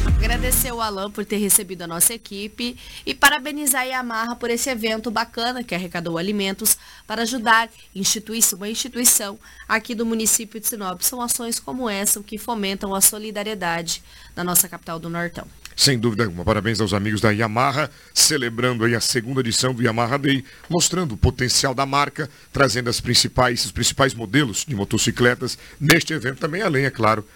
[0.05, 4.69] Agradecer o Alan por ter recebido a nossa equipe e parabenizar a Yamaha por esse
[4.69, 9.37] evento bacana que arrecadou alimentos para ajudar instituição, uma instituição
[9.67, 11.01] aqui do município de Sinop.
[11.01, 14.01] São ações como essa que fomentam a solidariedade
[14.35, 15.47] na nossa capital do Nortão.
[15.75, 16.45] Sem dúvida alguma.
[16.45, 21.17] Parabéns aos amigos da Yamaha, celebrando aí a segunda edição do Yamaha Day, mostrando o
[21.17, 26.85] potencial da marca, trazendo as principais, os principais modelos de motocicletas neste evento também, além,
[26.85, 27.27] é claro,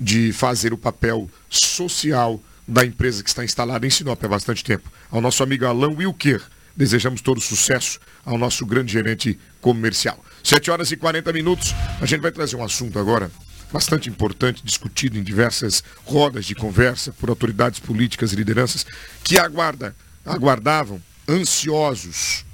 [0.00, 4.90] de fazer o papel social da empresa que está instalada em Sinop há bastante tempo.
[5.10, 6.42] Ao nosso amigo Alan Wilker,
[6.76, 10.22] desejamos todo sucesso ao nosso grande gerente comercial.
[10.42, 13.30] 7 horas e 40 minutos, a gente vai trazer um assunto agora
[13.72, 18.86] bastante importante, discutido em diversas rodas de conversa por autoridades políticas e lideranças
[19.24, 19.94] que aguarda,
[20.24, 22.44] aguardavam ansiosos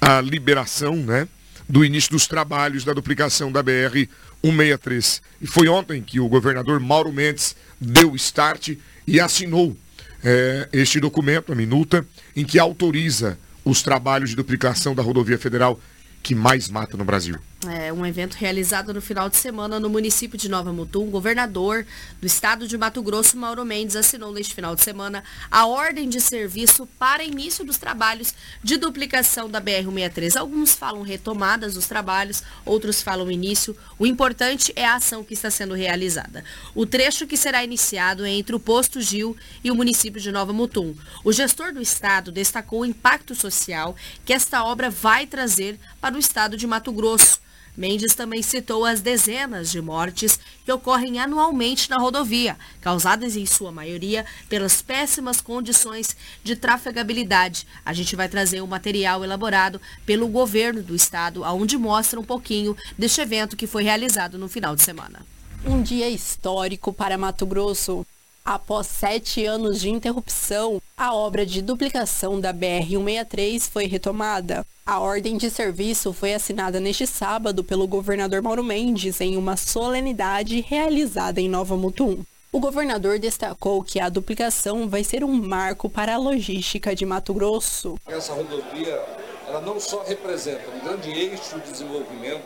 [0.00, 1.28] a liberação né,
[1.68, 4.08] do início dos trabalhos da duplicação da BR
[4.42, 5.22] 163.
[5.40, 8.76] E foi ontem que o governador Mauro Mendes deu start
[9.06, 9.76] e assinou
[10.22, 15.80] é, este documento, a minuta, em que autoriza os trabalhos de duplicação da rodovia federal
[16.22, 17.36] que mais mata no Brasil.
[17.68, 21.06] É um evento realizado no final de semana no município de Nova Mutum.
[21.06, 21.86] O governador
[22.20, 26.20] do estado de Mato Grosso, Mauro Mendes, assinou neste final de semana a ordem de
[26.20, 28.34] serviço para início dos trabalhos
[28.64, 30.36] de duplicação da BR-163.
[30.36, 33.76] Alguns falam retomadas dos trabalhos, outros falam início.
[33.96, 36.44] O importante é a ação que está sendo realizada.
[36.74, 40.52] O trecho que será iniciado é entre o posto Gil e o município de Nova
[40.52, 40.96] Mutum.
[41.22, 43.94] O gestor do estado destacou o impacto social
[44.24, 47.40] que esta obra vai trazer para o estado de Mato Grosso.
[47.76, 53.72] Mendes também citou as dezenas de mortes que ocorrem anualmente na rodovia, causadas em sua
[53.72, 56.14] maioria pelas péssimas condições
[56.44, 57.66] de trafegabilidade.
[57.84, 62.76] A gente vai trazer um material elaborado pelo governo do estado, onde mostra um pouquinho
[62.98, 65.24] deste evento que foi realizado no final de semana.
[65.64, 68.04] Um dia histórico para Mato Grosso.
[68.44, 74.66] Após sete anos de interrupção, a obra de duplicação da BR-163 foi retomada.
[74.84, 80.60] A ordem de serviço foi assinada neste sábado pelo governador Mauro Mendes em uma solenidade
[80.60, 82.24] realizada em Nova Mutum.
[82.50, 87.32] O governador destacou que a duplicação vai ser um marco para a logística de Mato
[87.32, 87.94] Grosso.
[88.08, 89.00] Essa rodovia,
[89.46, 92.42] ela não só representa um grande eixo de desenvolvimento,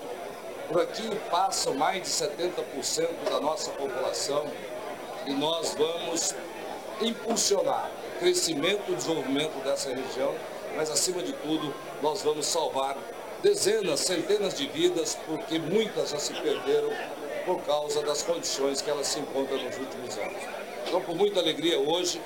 [0.68, 4.44] por aqui passam mais de 70% da nossa população
[5.26, 6.34] e nós vamos
[7.00, 10.34] impulsionar o crescimento e desenvolvimento dessa região,
[10.76, 12.96] mas acima de tudo, nós vamos salvar
[13.42, 16.90] dezenas, centenas de vidas, porque muitas já se perderam
[17.44, 20.42] por causa das condições que elas se encontram nos últimos anos.
[20.86, 22.20] Então, com muita alegria hoje,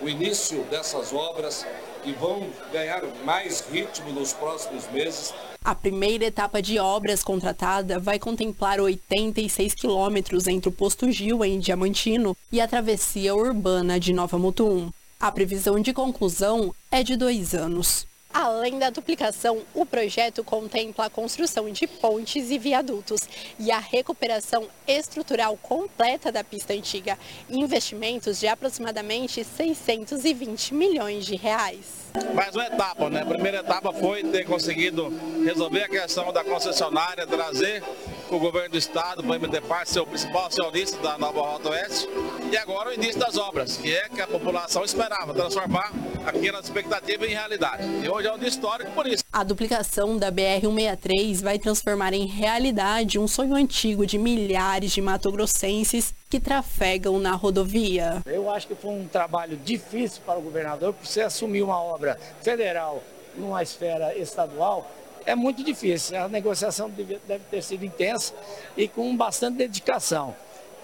[0.00, 1.66] o início dessas obras
[2.04, 5.34] que vão ganhar mais ritmo nos próximos meses
[5.64, 11.58] a primeira etapa de obras contratada vai contemplar 86 quilômetros entre o posto Gil, em
[11.58, 14.90] Diamantino, e a travessia urbana de Nova Mutum.
[15.18, 18.06] A previsão de conclusão é de dois anos.
[18.34, 23.20] Além da duplicação, o projeto contempla a construção de pontes e viadutos
[23.60, 27.16] e a recuperação estrutural completa da pista antiga,
[27.48, 32.10] investimentos de aproximadamente 620 milhões de reais.
[32.34, 33.22] Mais uma etapa, né?
[33.22, 35.12] A primeira etapa foi ter conseguido
[35.44, 37.84] resolver a questão da concessionária, trazer
[38.30, 42.08] o governo do estado, o MDPAR ser o principal acionista da nova Rota Oeste.
[42.50, 45.92] E agora o início das obras, que é que a população esperava, transformar
[46.26, 47.82] aquelas expectativas em realidade.
[48.02, 49.24] E hoje é um dia histórico por isso.
[49.32, 56.14] A duplicação da BR-163 vai transformar em realidade um sonho antigo de milhares de matogrossenses
[56.30, 58.22] que trafegam na rodovia.
[58.26, 62.18] Eu acho que foi um trabalho difícil para o governador, porque você assumir uma obra
[62.42, 63.02] federal
[63.36, 64.90] numa esfera estadual
[65.26, 66.18] é muito difícil.
[66.18, 68.32] A negociação deve, deve ter sido intensa
[68.76, 70.34] e com bastante dedicação.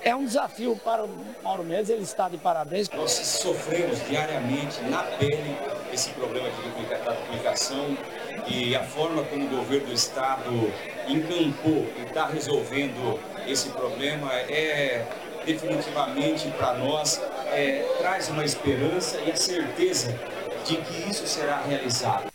[0.02, 1.10] É um desafio para o
[1.42, 2.88] Mauro Mendes, ele está de parabéns.
[2.88, 5.54] Nós sofremos diariamente, na pele,
[5.92, 7.98] esse problema de duplicação
[8.48, 10.72] e a forma como o governo do Estado
[11.06, 15.04] encampou e está resolvendo esse problema é
[15.44, 17.20] definitivamente para nós
[17.52, 20.18] é, traz uma esperança e a certeza
[20.64, 22.30] de que isso será realizado.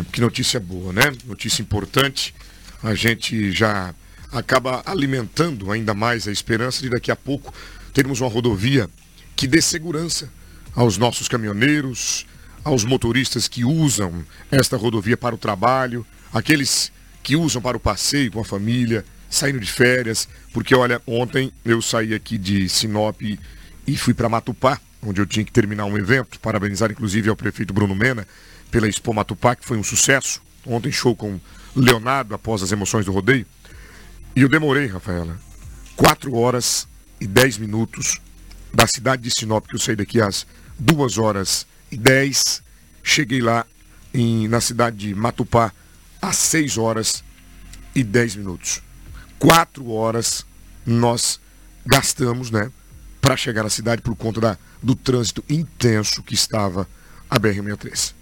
[0.00, 1.12] Que notícia boa, né?
[1.26, 2.34] Notícia importante.
[2.82, 3.94] A gente já
[4.30, 7.52] acaba alimentando ainda mais a esperança de daqui a pouco
[7.92, 8.88] termos uma rodovia
[9.36, 10.30] que dê segurança
[10.74, 12.26] aos nossos caminhoneiros,
[12.64, 16.90] aos motoristas que usam esta rodovia para o trabalho, aqueles
[17.22, 21.82] que usam para o passeio com a família, saindo de férias, porque olha, ontem eu
[21.82, 26.40] saí aqui de Sinop e fui para Matupá, onde eu tinha que terminar um evento,
[26.40, 28.26] parabenizar inclusive ao prefeito Bruno Mena
[28.72, 30.42] pela Expo Matupá, que foi um sucesso.
[30.66, 31.38] Ontem show com
[31.76, 33.46] Leonardo após as emoções do rodeio.
[34.34, 35.38] E eu demorei, Rafaela,
[35.94, 36.88] 4 horas
[37.20, 38.18] e 10 minutos
[38.72, 40.46] da cidade de Sinop, que eu saí daqui às
[40.78, 42.62] 2 horas e 10.
[43.02, 43.66] Cheguei lá
[44.14, 45.70] em, na cidade de Matupá
[46.20, 47.22] às 6 horas
[47.94, 48.82] e 10 minutos.
[49.38, 50.46] 4 horas
[50.86, 51.38] nós
[51.84, 52.70] gastamos, né,
[53.20, 56.88] para chegar na cidade por conta da, do trânsito intenso que estava
[57.28, 58.21] a BR-63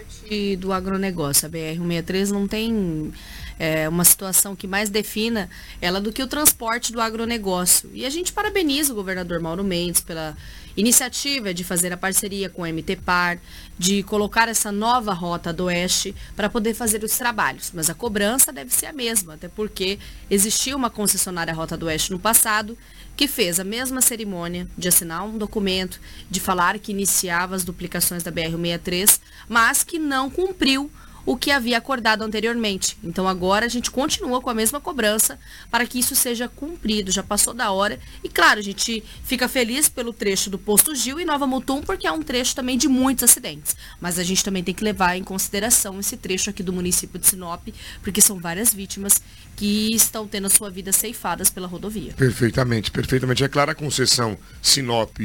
[0.00, 1.46] transporte do agronegócio.
[1.46, 3.12] A BR-163 não tem
[3.58, 5.48] é, uma situação que mais defina
[5.80, 7.90] ela do que o transporte do agronegócio.
[7.92, 10.36] E a gente parabeniza o governador Mauro Mendes pela
[10.76, 13.38] iniciativa de fazer a parceria com o MTPAR,
[13.78, 17.70] de colocar essa nova rota do Oeste para poder fazer os trabalhos.
[17.74, 19.98] Mas a cobrança deve ser a mesma, até porque
[20.30, 22.78] existia uma concessionária Rota do Oeste no passado
[23.20, 26.00] que fez a mesma cerimônia de assinar um documento,
[26.30, 30.90] de falar que iniciava as duplicações da BR-63, mas que não cumpriu
[31.24, 32.96] o que havia acordado anteriormente.
[33.02, 35.38] Então agora a gente continua com a mesma cobrança
[35.70, 37.10] para que isso seja cumprido.
[37.10, 37.98] Já passou da hora.
[38.22, 42.06] E claro, a gente fica feliz pelo trecho do Posto Gil e Nova Mutum, porque
[42.06, 43.76] é um trecho também de muitos acidentes.
[44.00, 47.26] Mas a gente também tem que levar em consideração esse trecho aqui do município de
[47.26, 47.68] Sinop,
[48.02, 49.20] porque são várias vítimas
[49.56, 52.12] que estão tendo a sua vida ceifadas pela rodovia.
[52.14, 53.44] Perfeitamente, perfeitamente.
[53.44, 55.18] É claro, a concessão Sinop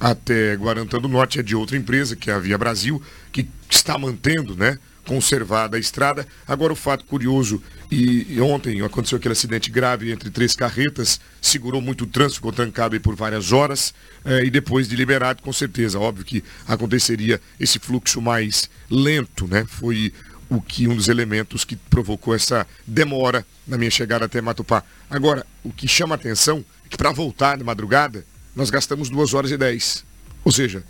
[0.00, 3.00] até Guarantã do Norte é de outra empresa, que é a Via Brasil,
[3.30, 4.78] que está mantendo, né?
[5.06, 6.26] Conservada a estrada.
[6.46, 12.04] Agora o fato curioso, e, ontem aconteceu aquele acidente grave entre três carretas, segurou muito
[12.04, 13.92] o trânsito, ficou trancado por várias horas,
[14.24, 19.64] eh, e depois de liberado, com certeza, óbvio que aconteceria esse fluxo mais lento, né?
[19.68, 20.12] Foi
[20.48, 24.84] o que um dos elementos que provocou essa demora na minha chegada até Matupá.
[25.08, 28.24] Agora, o que chama atenção é que para voltar de madrugada,
[28.54, 30.04] nós gastamos duas horas e dez.
[30.44, 30.84] Ou seja,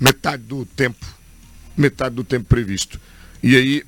[0.00, 1.04] metade do tempo,
[1.76, 2.98] metade do tempo previsto.
[3.44, 3.84] E aí,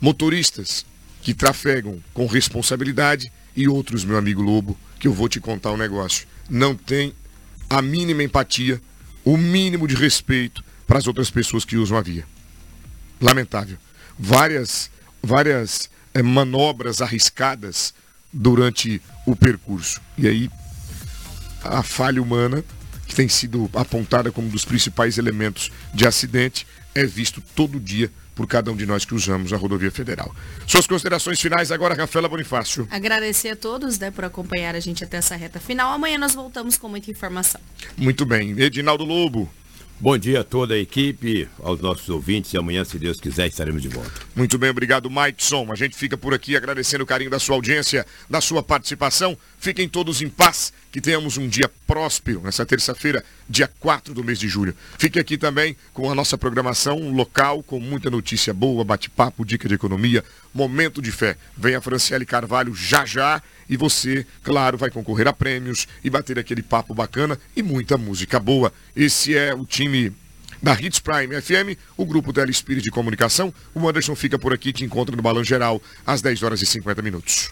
[0.00, 0.86] motoristas
[1.22, 5.76] que trafegam com responsabilidade e outros, meu amigo Lobo, que eu vou te contar um
[5.76, 7.12] negócio, não tem
[7.68, 8.80] a mínima empatia,
[9.24, 12.24] o mínimo de respeito para as outras pessoas que usam a via.
[13.20, 13.76] Lamentável.
[14.16, 14.88] Várias,
[15.20, 17.92] várias é, manobras arriscadas
[18.32, 20.00] durante o percurso.
[20.16, 20.50] E aí,
[21.64, 22.62] a falha humana,
[23.08, 28.10] que tem sido apontada como um dos principais elementos de acidente, é visto todo dia
[28.34, 30.34] por cada um de nós que usamos a rodovia federal.
[30.66, 32.88] Suas considerações finais agora, Rafaela Bonifácio.
[32.90, 35.92] Agradecer a todos né, por acompanhar a gente até essa reta final.
[35.92, 37.60] Amanhã nós voltamos com muita informação.
[37.96, 38.58] Muito bem.
[38.58, 39.50] Edinaldo Lobo.
[40.00, 43.80] Bom dia a toda a equipe, aos nossos ouvintes e amanhã, se Deus quiser, estaremos
[43.80, 44.10] de volta.
[44.34, 45.70] Muito bem, obrigado, Maidson.
[45.70, 49.38] A gente fica por aqui agradecendo o carinho da sua audiência, da sua participação.
[49.58, 54.38] Fiquem todos em paz, que tenhamos um dia próspero nessa terça-feira, dia 4 do mês
[54.38, 54.76] de julho.
[54.98, 59.74] Fique aqui também com a nossa programação local, com muita notícia boa, bate-papo, dica de
[59.74, 60.22] economia,
[60.52, 61.36] momento de fé.
[61.56, 66.38] Vem a Franciele Carvalho já já e você, claro, vai concorrer a prêmios e bater
[66.38, 68.70] aquele papo bacana e muita música boa.
[68.94, 70.12] Esse é o time
[70.62, 73.52] da Hits Prime FM, o grupo Telespírito de Comunicação.
[73.74, 77.00] O Anderson fica por aqui, te encontra no Balão Geral às 10 horas e 50
[77.00, 77.50] minutos.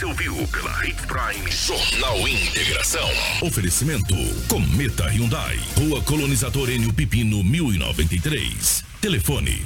[0.00, 3.06] Você ouviu pela Hits Prime Jornal Integração.
[3.42, 4.14] Oferecimento
[4.48, 5.60] Cometa Hyundai.
[5.76, 8.82] Rua Colonizador Enio Pipino 1093.
[8.98, 9.50] Telefone